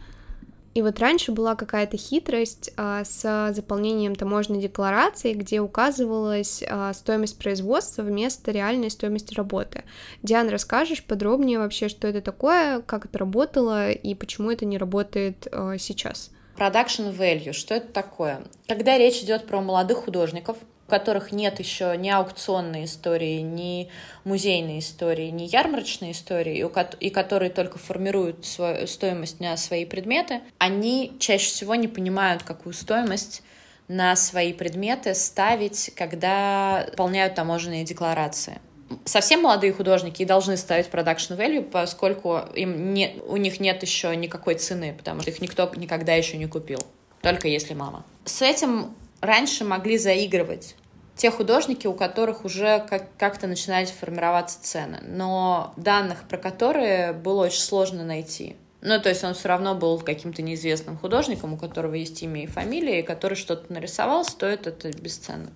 И 0.77 0.83
вот 0.83 0.99
раньше 0.99 1.33
была 1.33 1.55
какая-то 1.55 1.97
хитрость 1.97 2.71
а, 2.77 3.03
с 3.03 3.51
заполнением 3.55 4.15
таможенной 4.15 4.61
декларации, 4.61 5.33
где 5.33 5.63
указывалась 5.63 6.63
а, 6.69 6.93
стоимость 6.93 7.39
производства 7.39 8.03
вместо 8.03 8.51
реальной 8.51 8.91
стоимости 8.91 9.33
работы. 9.33 9.85
Диан, 10.23 10.51
расскажешь 10.51 11.03
подробнее 11.03 11.59
вообще, 11.59 11.89
что 11.89 12.07
это 12.07 12.21
такое, 12.21 12.83
как 12.83 13.07
это 13.07 13.17
работало 13.17 13.91
и 13.91 14.15
почему 14.15 14.51
это 14.51 14.67
не 14.67 14.77
работает 14.77 15.49
а, 15.51 15.79
сейчас? 15.79 16.31
Production 16.59 17.17
value, 17.17 17.55
что 17.55 17.75
это 17.75 17.91
такое? 17.91 18.43
Когда 18.69 18.99
речь 18.99 19.23
идет 19.23 19.47
про 19.47 19.63
молодых 19.63 20.05
художников, 20.05 20.59
у 20.87 20.91
которых 20.91 21.33
нет 21.33 21.59
еще 21.59 21.97
ни 21.97 22.09
аукционной 22.09 22.85
истории, 22.85 23.41
ни 23.41 23.89
музейной 24.25 24.79
истории, 24.79 25.31
ни 25.31 25.45
ярмарочной 25.45 26.13
истории, 26.13 26.65
и 27.01 27.11
которые 27.11 27.51
только 27.51 27.79
формируют 27.79 28.47
свою 28.47 28.87
стоимость 28.87 29.41
на 29.41 29.57
свои 29.57 29.85
предметы, 29.85 30.41
они 30.59 31.13
чаще 31.19 31.47
всего 31.47 31.75
не 31.75 31.89
понимают, 31.89 32.43
какую 32.43 32.73
стоимость 32.73 33.43
на 33.89 34.17
свои 34.17 34.53
предметы 34.53 35.15
ставить, 35.15 35.93
когда 35.95 36.87
выполняют 36.91 37.35
таможенные 37.35 37.85
декларации. 37.85 38.61
Совсем 39.05 39.43
молодые 39.43 39.73
художники 39.73 40.23
и 40.23 40.25
должны 40.25 40.57
ставить 40.57 40.87
production 40.87 41.37
value, 41.37 41.63
поскольку 41.63 42.39
им 42.55 42.95
не, 42.95 43.17
у 43.27 43.37
них 43.37 43.59
нет 43.59 43.83
еще 43.83 44.15
никакой 44.15 44.55
цены, 44.55 44.95
потому 44.97 45.23
что 45.23 45.31
их 45.31 45.41
никто 45.41 45.71
никогда 45.75 46.15
еще 46.15 46.37
не 46.37 46.47
купил, 46.47 46.79
только 47.21 47.49
если 47.49 47.75
мама. 47.75 48.05
С 48.25 48.43
этим 48.43 48.95
раньше 49.21 49.65
могли 49.65 49.99
заигрывать 49.99 50.77
те 51.17 51.31
художники, 51.31 51.87
у 51.87 51.95
которых 51.95 52.45
уже 52.45 52.85
как- 52.89 53.17
как-то 53.17 53.47
начинали 53.47 53.87
формироваться 53.87 54.63
цены, 54.63 55.01
но 55.03 55.73
данных 55.77 56.29
про 56.29 56.37
которые 56.37 57.13
было 57.13 57.47
очень 57.47 57.61
сложно 57.61 58.05
найти. 58.05 58.57
Ну, 58.83 59.01
то 59.01 59.09
есть 59.09 59.25
он 59.25 59.35
все 59.35 59.49
равно 59.49 59.75
был 59.75 59.99
каким-то 59.99 60.43
неизвестным 60.43 60.99
художником, 60.99 61.55
у 61.55 61.57
которого 61.57 61.95
есть 61.95 62.23
имя 62.23 62.45
и 62.45 62.47
фамилия, 62.47 63.01
и 63.01 63.03
который 63.03 63.35
что-то 63.35 63.73
нарисовал, 63.73 64.25
стоит 64.25 64.67
это 64.67 64.91
бесценно. 64.91 65.51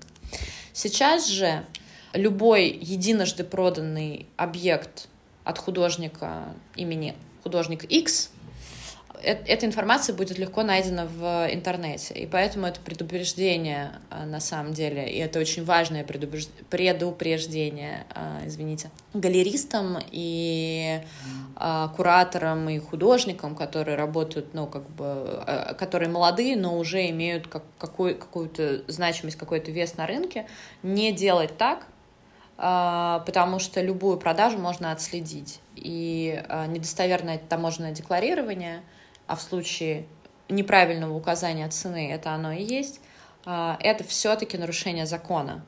Сейчас 0.72 1.28
же 1.28 1.64
любой 2.14 2.68
единожды 2.68 3.44
проданный 3.44 4.26
объект 4.36 5.08
от 5.44 5.58
художника 5.58 6.54
имени 6.74 7.14
художник 7.42 7.84
X 7.84 8.30
эта 9.22 9.66
информация 9.66 10.14
будет 10.14 10.38
легко 10.38 10.62
найдена 10.62 11.06
в 11.06 11.48
интернете. 11.52 12.14
И 12.14 12.26
поэтому 12.26 12.66
это 12.66 12.80
предупреждение 12.80 13.92
а, 14.10 14.24
на 14.24 14.40
самом 14.40 14.72
деле, 14.72 15.10
и 15.10 15.18
это 15.18 15.38
очень 15.38 15.64
важное 15.64 16.04
предупреждение, 16.04 18.06
а, 18.14 18.40
извините, 18.44 18.90
галеристам 19.14 19.98
и 20.10 21.00
кураторам 21.94 22.70
и 22.70 22.78
художникам, 22.78 23.54
которые 23.54 23.96
работают, 23.96 24.54
ну, 24.54 24.66
как 24.66 24.88
бы, 24.88 25.44
которые 25.78 26.08
молодые, 26.08 26.56
но 26.56 26.78
уже 26.78 27.10
имеют 27.10 27.48
как, 27.48 27.64
какой, 27.78 28.14
какую-то 28.14 28.82
значимость, 28.88 29.36
какой-то 29.36 29.70
вес 29.70 29.98
на 29.98 30.06
рынке, 30.06 30.46
не 30.82 31.12
делать 31.12 31.58
так, 31.58 31.86
потому 32.56 33.58
что 33.58 33.82
любую 33.82 34.16
продажу 34.16 34.58
можно 34.58 34.90
отследить. 34.90 35.60
И 35.76 36.42
недостоверное 36.68 37.36
таможенное 37.36 37.92
декларирование— 37.92 38.80
а 39.30 39.36
в 39.36 39.42
случае 39.42 40.06
неправильного 40.48 41.14
указания 41.14 41.68
цены 41.68 42.10
это 42.10 42.32
оно 42.32 42.50
и 42.50 42.64
есть, 42.64 43.00
а, 43.44 43.78
это 43.80 44.02
все-таки 44.02 44.58
нарушение 44.58 45.06
закона. 45.06 45.64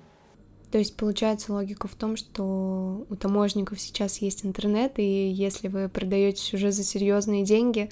То 0.73 0.79
есть 0.79 0.97
получается 0.97 1.53
логика 1.53 1.87
в 1.87 1.95
том, 1.95 2.17
что 2.17 3.07
у 3.09 3.15
таможников 3.15 3.81
сейчас 3.81 4.19
есть 4.19 4.45
интернет, 4.45 4.99
и 4.99 5.29
если 5.29 5.69
вы 5.69 5.89
продаете 5.89 6.57
уже 6.57 6.73
за 6.73 6.83
серьезные 6.83 7.45
деньги, 7.45 7.89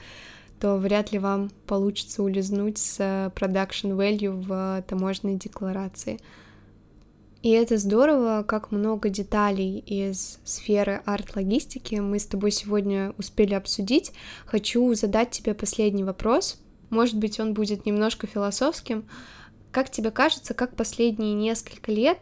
то 0.59 0.77
вряд 0.77 1.13
ли 1.13 1.21
вам 1.21 1.51
получится 1.69 2.25
улизнуть 2.25 2.79
с 2.79 2.99
production 3.37 3.97
value 3.97 4.33
в 4.33 4.83
таможенной 4.89 5.37
декларации. 5.37 6.19
И 7.43 7.51
это 7.51 7.79
здорово, 7.79 8.45
как 8.47 8.71
много 8.71 9.09
деталей 9.09 9.79
из 9.79 10.39
сферы 10.45 11.03
арт-логистики 11.07 11.95
мы 11.95 12.19
с 12.19 12.27
тобой 12.27 12.51
сегодня 12.51 13.15
успели 13.17 13.55
обсудить. 13.55 14.13
Хочу 14.45 14.93
задать 14.95 15.31
тебе 15.31 15.55
последний 15.55 16.05
вопрос. 16.05 16.61
Может 16.91 17.17
быть, 17.17 17.41
он 17.41 17.55
будет 17.55 17.87
немножко 17.87 18.27
философским. 18.27 19.07
Как 19.71 19.91
тебе 19.91 20.11
кажется, 20.11 20.53
как 20.53 20.77
последние 20.77 21.33
несколько 21.33 21.91
лет 21.93 22.19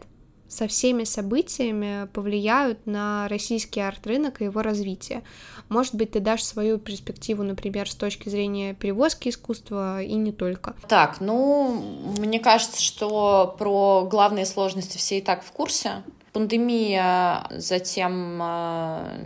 со 0.49 0.67
всеми 0.67 1.03
событиями 1.03 2.07
повлияют 2.11 2.85
на 2.85 3.27
российский 3.29 3.79
арт-рынок 3.79 4.41
и 4.41 4.45
его 4.45 4.61
развитие. 4.61 5.23
Может 5.69 5.93
быть, 5.95 6.11
ты 6.11 6.19
дашь 6.19 6.43
свою 6.43 6.79
перспективу, 6.79 7.43
например, 7.43 7.89
с 7.89 7.95
точки 7.95 8.27
зрения 8.27 8.73
перевозки 8.73 9.29
искусства 9.29 10.01
и 10.01 10.15
не 10.15 10.31
только. 10.31 10.75
Так, 10.87 11.21
ну, 11.21 12.13
мне 12.17 12.39
кажется, 12.39 12.81
что 12.81 13.55
про 13.59 14.07
главные 14.09 14.47
сложности 14.47 14.97
все 14.97 15.19
и 15.19 15.21
так 15.21 15.43
в 15.43 15.51
курсе. 15.51 16.03
Пандемия, 16.33 17.47
затем 17.51 18.39
э, 18.41 19.19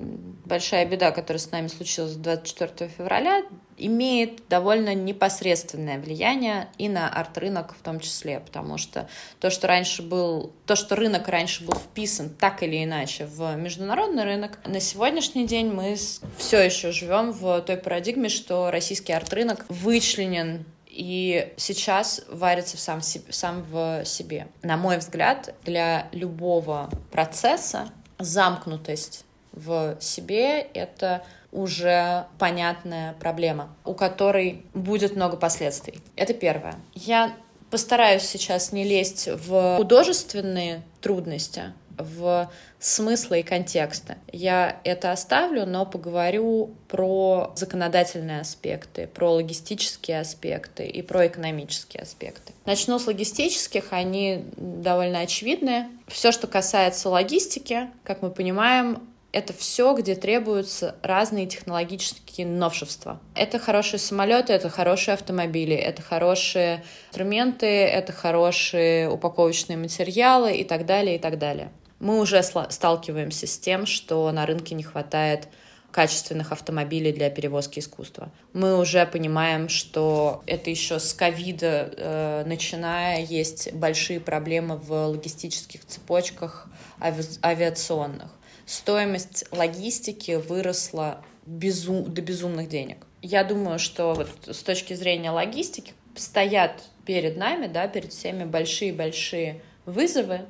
большая 0.46 0.86
беда, 0.86 1.12
которая 1.12 1.40
с 1.40 1.52
нами 1.52 1.68
случилась 1.68 2.16
24 2.16 2.90
февраля, 2.90 3.44
имеет 3.78 4.48
довольно 4.48 4.94
непосредственное 4.94 6.00
влияние 6.00 6.70
и 6.78 6.90
на 6.90 7.10
арт-рынок 7.10 7.76
в 7.78 7.82
том 7.82 8.00
числе, 8.00 8.40
потому 8.40 8.78
что 8.78 9.10
то, 9.40 9.50
что 9.50 9.68
раньше 9.68 10.02
был, 10.04 10.54
то, 10.66 10.76
что 10.76 10.96
рынок 10.96 11.28
раньше 11.28 11.66
был 11.66 11.76
вписан 11.76 12.30
так 12.30 12.64
или 12.64 12.84
иначе 12.84 13.26
в 13.26 13.56
международный 13.56 14.24
рынок, 14.24 14.60
на 14.66 14.80
сегодняшний 14.80 15.48
день 15.48 15.72
мы 15.72 15.96
все 16.38 16.60
еще 16.60 16.92
живем 16.92 17.32
в 17.32 17.62
той 17.62 17.78
парадигме, 17.78 18.30
что 18.30 18.72
российский 18.72 19.14
арт-рынок 19.14 19.66
вычленен 19.70 20.66
и 20.94 21.52
сейчас 21.58 22.22
варится 22.30 22.78
в 22.78 22.80
сам, 22.80 23.02
сам 23.02 23.64
в 23.64 24.06
себе. 24.06 24.48
На 24.62 24.78
мой 24.78 24.98
взгляд, 24.98 25.56
для 25.64 26.08
любого 26.12 26.90
процесса 27.12 27.90
замкнутость 28.20 29.26
в 29.52 29.98
себе— 30.00 30.62
это 30.74 31.24
уже 31.52 32.26
понятная 32.38 33.14
проблема, 33.14 33.76
у 33.86 33.94
которой 33.94 34.66
будет 34.74 35.16
много 35.16 35.38
последствий. 35.38 36.00
Это 36.16 36.34
первое. 36.34 36.76
Я 36.94 37.36
постараюсь 37.70 38.24
сейчас 38.24 38.72
не 38.72 38.84
лезть 38.84 39.28
в 39.28 39.78
художественные 39.78 40.84
трудности, 41.02 41.74
в 41.98 42.50
смысла 42.80 43.36
и 43.36 43.44
контекста. 43.44 44.18
Я 44.32 44.80
это 44.84 45.12
оставлю, 45.12 45.66
но 45.66 45.86
поговорю 45.86 46.72
про 46.88 47.54
законодательные 47.56 48.42
аспекты, 48.42 49.08
про 49.08 49.34
логистические 49.34 50.20
аспекты 50.20 50.86
и 50.86 51.02
про 51.02 51.28
экономические 51.28 52.04
аспекты. 52.04 52.54
Начну 52.66 53.00
с 53.00 53.08
логистических, 53.08 53.86
они 53.92 54.46
довольно 54.58 55.20
очевидны. 55.20 55.88
Все, 56.08 56.32
что 56.32 56.48
касается 56.48 57.10
логистики, 57.10 57.90
как 58.04 58.22
мы 58.22 58.32
понимаем, 58.32 59.02
это 59.34 59.52
все, 59.52 59.96
где 59.96 60.16
требуются 60.16 60.96
разные 61.02 61.48
технологические 61.48 62.46
новшества. 62.46 63.20
Это 63.34 63.58
хорошие 63.58 64.00
самолеты, 64.00 64.54
это 64.54 64.70
хорошие 64.70 65.14
автомобили, 65.14 65.76
это 65.76 66.04
хорошие 66.04 66.84
инструменты, 67.10 67.66
это 67.66 68.14
хорошие 68.14 69.10
упаковочные 69.10 69.76
материалы 69.76 70.56
и 70.56 70.64
так 70.64 70.86
далее, 70.86 71.16
и 71.16 71.20
так 71.20 71.40
далее. 71.40 71.72
Мы 72.04 72.20
уже 72.20 72.44
сталкиваемся 72.44 73.48
с 73.48 73.58
тем, 73.58 73.86
что 73.86 74.32
на 74.32 74.46
рынке 74.46 74.76
не 74.76 74.84
хватает 74.84 75.48
качественных 75.92 76.52
автомобилей 76.52 77.14
для 77.14 77.30
перевозки 77.30 77.80
искусства. 77.80 78.32
Мы 78.54 78.80
уже 78.80 79.06
понимаем, 79.06 79.70
что 79.70 80.44
это 80.46 80.70
еще 80.70 81.00
с 81.00 81.14
ковида 81.14 81.94
э, 81.96 82.44
начиная 82.46 83.24
есть 83.24 83.74
большие 83.74 84.20
проблемы 84.20 84.78
в 84.78 84.92
логистических 84.92 85.86
цепочках 85.86 86.68
ави 87.00 87.24
авиационных 87.42 88.30
стоимость 88.66 89.46
логистики 89.52 90.36
выросла 90.36 91.24
безу... 91.46 92.04
до 92.04 92.22
безумных 92.22 92.70
денег. 92.70 92.98
Я 93.22 93.44
думаю, 93.44 93.80
что 93.80 94.14
вот 94.14 94.30
с 94.48 94.62
точки 94.64 94.94
зрения 94.94 95.32
логистики 95.32 95.94
стоят 96.16 96.84
перед 97.06 97.38
нами, 97.38 97.68
да, 97.68 97.88
перед 97.88 98.12
всеми 98.12 98.44
большие-большие 98.44 99.62
вызовы, 99.86 100.42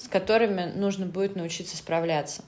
с 0.00 0.08
которыми 0.08 0.72
нужно 0.74 1.06
будет 1.06 1.36
научиться 1.36 1.76
справляться. 1.76 2.42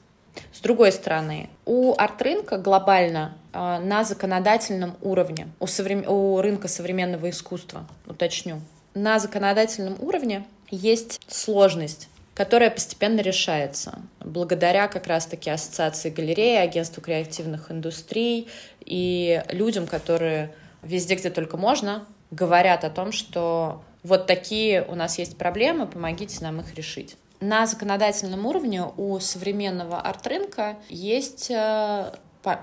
С 0.52 0.60
другой 0.60 0.92
стороны, 0.92 1.50
у 1.66 1.94
арт-рынка 1.96 2.56
глобально 2.56 3.36
э, 3.52 3.58
на 3.58 4.02
законодательном 4.04 4.96
уровне, 5.02 5.48
у, 5.60 5.66
соврем... 5.66 6.08
у 6.08 6.40
рынка 6.40 6.68
современного 6.68 7.28
искусства, 7.28 7.86
уточню, 8.06 8.60
на 8.94 9.18
законодательном 9.18 9.96
уровне 10.00 10.46
есть 10.70 11.20
сложность 11.28 12.08
которая 12.34 12.70
постепенно 12.70 13.20
решается 13.20 13.98
благодаря 14.20 14.88
как 14.88 15.06
раз-таки 15.06 15.50
ассоциации 15.50 16.08
галереи, 16.08 16.56
агентству 16.56 17.02
креативных 17.02 17.70
индустрий 17.70 18.48
и 18.80 19.42
людям, 19.50 19.86
которые 19.86 20.54
везде, 20.82 21.14
где 21.14 21.30
только 21.30 21.56
можно, 21.56 22.06
говорят 22.30 22.84
о 22.84 22.90
том, 22.90 23.12
что 23.12 23.82
вот 24.02 24.26
такие 24.26 24.82
у 24.82 24.94
нас 24.94 25.18
есть 25.18 25.36
проблемы, 25.36 25.86
помогите 25.86 26.42
нам 26.42 26.60
их 26.60 26.74
решить. 26.74 27.16
На 27.42 27.66
законодательном 27.66 28.46
уровне 28.46 28.84
у 28.96 29.18
современного 29.18 30.00
арт-рынка 30.00 30.76
есть 30.88 31.50
э, 31.50 32.12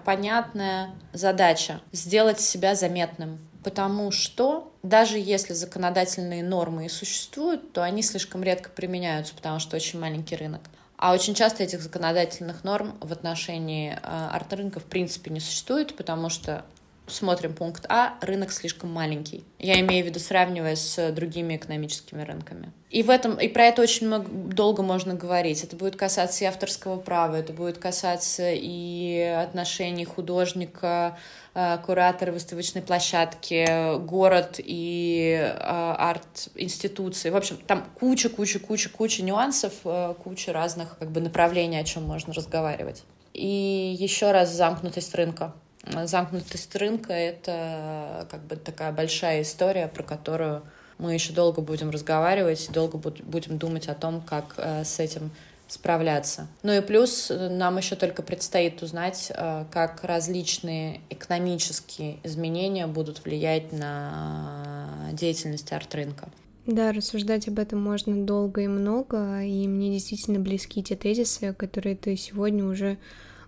понятная 0.05 0.91
задача— 1.11 1.81
сделать 1.91 2.39
себя 2.39 2.75
заметным. 2.75 3.39
Потому 3.61 4.09
что 4.11 4.71
даже 4.81 5.19
если 5.19 5.51
законодательные 5.51 6.43
нормы 6.43 6.85
и 6.85 6.89
существуют, 6.89 7.73
то 7.73 7.83
они 7.83 8.01
слишком 8.01 8.41
редко 8.41 8.69
применяются, 8.69 9.35
потому 9.35 9.59
что 9.59 9.75
очень 9.75 9.99
маленький 9.99 10.37
рынок. 10.37 10.61
А 10.95 11.11
очень 11.11 11.35
часто 11.35 11.63
этих 11.63 11.81
законодательных 11.81 12.63
норм 12.63 12.97
в 13.01 13.11
отношении 13.11 13.91
э, 13.91 13.97
арт-рынка 14.01 14.79
в 14.79 14.85
принципе 14.85 15.29
не 15.29 15.41
существует, 15.41 15.97
потому 15.97 16.29
что 16.29 16.63
смотрим 17.09 17.53
пункт 17.53 17.85
А, 17.89 18.15
рынок 18.21 18.51
слишком 18.51 18.91
маленький. 18.91 19.43
Я 19.59 19.79
имею 19.79 20.03
в 20.03 20.07
виду, 20.07 20.19
сравнивая 20.19 20.75
с 20.75 21.11
другими 21.11 21.55
экономическими 21.55 22.21
рынками. 22.21 22.71
И 22.89 23.03
в 23.03 23.09
этом, 23.11 23.39
и 23.39 23.47
про 23.47 23.65
это 23.65 23.83
очень 23.83 24.07
много, 24.07 24.27
долго 24.29 24.81
можно 24.81 25.13
говорить. 25.13 25.63
Это 25.63 25.75
будет 25.75 25.95
касаться 25.95 26.43
и 26.43 26.47
авторского 26.47 26.97
права, 26.97 27.35
это 27.35 27.53
будет 27.53 27.77
касаться 27.77 28.51
и 28.51 29.19
отношений 29.19 30.05
художника, 30.05 31.17
э, 31.53 31.77
куратора 31.85 32.31
выставочной 32.31 32.81
площадки, 32.81 33.97
город 33.99 34.55
и 34.57 35.37
э, 35.39 35.55
арт-институции. 35.59 37.29
В 37.29 37.35
общем, 37.35 37.57
там 37.67 37.85
куча, 37.99 38.29
куча, 38.29 38.59
куча, 38.59 38.89
куча 38.89 39.23
нюансов, 39.23 39.73
э, 39.85 40.15
куча 40.23 40.51
разных 40.51 40.97
как 40.97 41.11
бы 41.11 41.21
направлений, 41.21 41.77
о 41.77 41.83
чем 41.83 42.03
можно 42.03 42.33
разговаривать. 42.33 43.03
И 43.33 43.95
еще 43.99 44.31
раз 44.31 44.51
замкнутость 44.51 45.13
рынка 45.13 45.53
замкнутость 45.85 46.75
рынка— 46.75 47.13
это 47.13 48.27
как 48.29 48.41
бы 48.43 48.55
такая 48.55 48.91
большая 48.91 49.41
история, 49.43 49.87
про 49.87 50.03
которую 50.03 50.63
мы 50.99 51.13
еще 51.13 51.33
долго 51.33 51.61
будем 51.61 51.89
разговаривать 51.89 52.69
долго 52.71 52.97
будем 52.97 53.57
думать 53.57 53.87
о 53.87 53.95
том, 53.95 54.21
как 54.21 54.55
э, 54.57 54.83
с 54.83 54.99
этим 54.99 55.31
справляться. 55.67 56.47
Ну 56.61 56.73
и 56.73 56.81
плюс 56.81 57.31
э, 57.31 57.49
нам 57.49 57.77
еще 57.77 57.95
только 57.95 58.21
предстоит 58.21 58.81
узнать, 58.83 59.31
э, 59.33 59.65
как 59.71 60.03
различные 60.03 61.01
экономические 61.09 62.17
изменения 62.23 62.85
будут 62.85 63.23
влиять 63.23 63.71
на 63.71 65.09
деятельность 65.13 65.71
арт-рынка. 65.71 66.29
Да, 66.65 66.91
рассуждать 66.91 67.47
об 67.47 67.57
этом 67.57 67.81
можно 67.81 68.25
долго 68.25 68.61
и 68.61 68.67
много, 68.67 69.41
и 69.41 69.67
мне 69.67 69.91
действительно 69.91 70.39
близки 70.39 70.83
те 70.83 70.95
тезисы, 70.95 71.53
которые 71.53 71.95
ты 71.95 72.15
сегодня 72.15 72.65
уже 72.65 72.97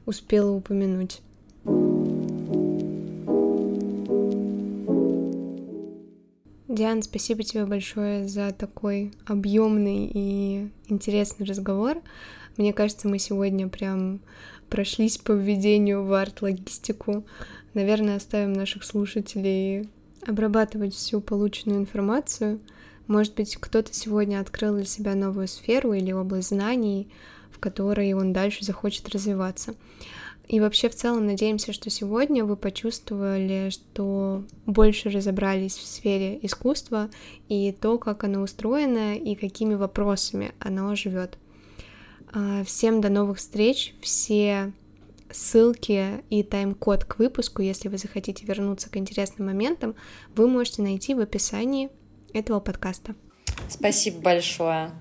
успела 0.06 0.52
упомянуть. 0.52 1.22
Диана, 6.82 7.04
спасибо 7.04 7.44
тебе 7.44 7.66
большое 7.66 8.28
за 8.28 8.50
такой 8.50 9.14
объемный 9.28 10.10
и 10.12 10.72
интересный 10.88 11.46
разговор. 11.46 12.02
Мне 12.58 12.74
кажется, 12.74 13.08
мы 13.08 13.20
сегодня 13.20 13.68
прям 13.68 14.20
прошлись 14.68 15.20
по 15.20 15.32
введению 15.32 16.04
в 16.04 16.12
арт-логистику. 16.12 17.24
Наверное, 17.76 18.16
оставим 18.16 18.54
наших 18.54 18.84
слушателей 18.84 19.92
обрабатывать 20.26 20.96
всю 20.96 21.22
полученную 21.22 21.82
информацию. 21.82 22.60
Может 23.06 23.36
быть, 23.36 23.58
кто-то 23.58 23.94
сегодня 23.94 24.40
открыл 24.40 24.74
для 24.74 24.86
себя 24.86 25.14
новую 25.14 25.48
сферу 25.48 25.94
или 25.94 26.12
область 26.12 26.50
знаний, 26.50 27.10
в 27.52 27.60
которой 27.60 28.12
он 28.14 28.34
дальше 28.34 28.66
захочет 28.66 29.08
развиваться. 29.10 29.76
И 30.48 30.60
вообще 30.60 30.90
в 30.90 30.96
целом 30.96 31.28
надеемся, 31.28 31.72
что 31.72 31.90
сегодня 31.90 32.44
вы 32.44 32.58
почувствовали, 32.58 33.70
что 33.70 34.44
больше 34.66 35.10
разобрались 35.10 35.78
в 35.78 35.86
сфере 35.86 36.40
искусства 36.42 37.10
и 37.48 37.72
то, 37.72 37.98
как 37.98 38.24
оно 38.24 38.42
устроено 38.42 39.16
и 39.16 39.36
какими 39.36 39.76
вопросами 39.76 40.52
оно 40.60 40.94
живет. 40.96 41.38
А, 42.34 42.64
всем 42.66 43.02
до 43.02 43.10
новых 43.10 43.38
встреч, 43.38 43.94
все 44.02 44.74
ссылки 45.32 46.24
и 46.30 46.44
тайм-код 46.44 47.06
к 47.06 47.20
выпуску, 47.20 47.62
если 47.62 47.88
вы 47.88 47.98
захотите 47.98 48.46
вернуться 48.46 48.90
к 48.90 48.98
интересным 48.98 49.48
моментам, 49.48 49.96
вы 50.36 50.48
можете 50.48 50.82
найти 50.82 51.14
в 51.14 51.20
описании 51.20 51.90
этого 52.34 52.60
подкаста. 52.60 53.16
Спасибо 53.70 54.20
большое. 54.20 54.92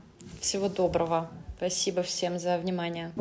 Всего 0.40 0.68
доброго. 0.68 1.30
Спасибо 1.56 2.02
всем 2.02 2.38
за 2.38 2.56
внимание. 2.58 3.12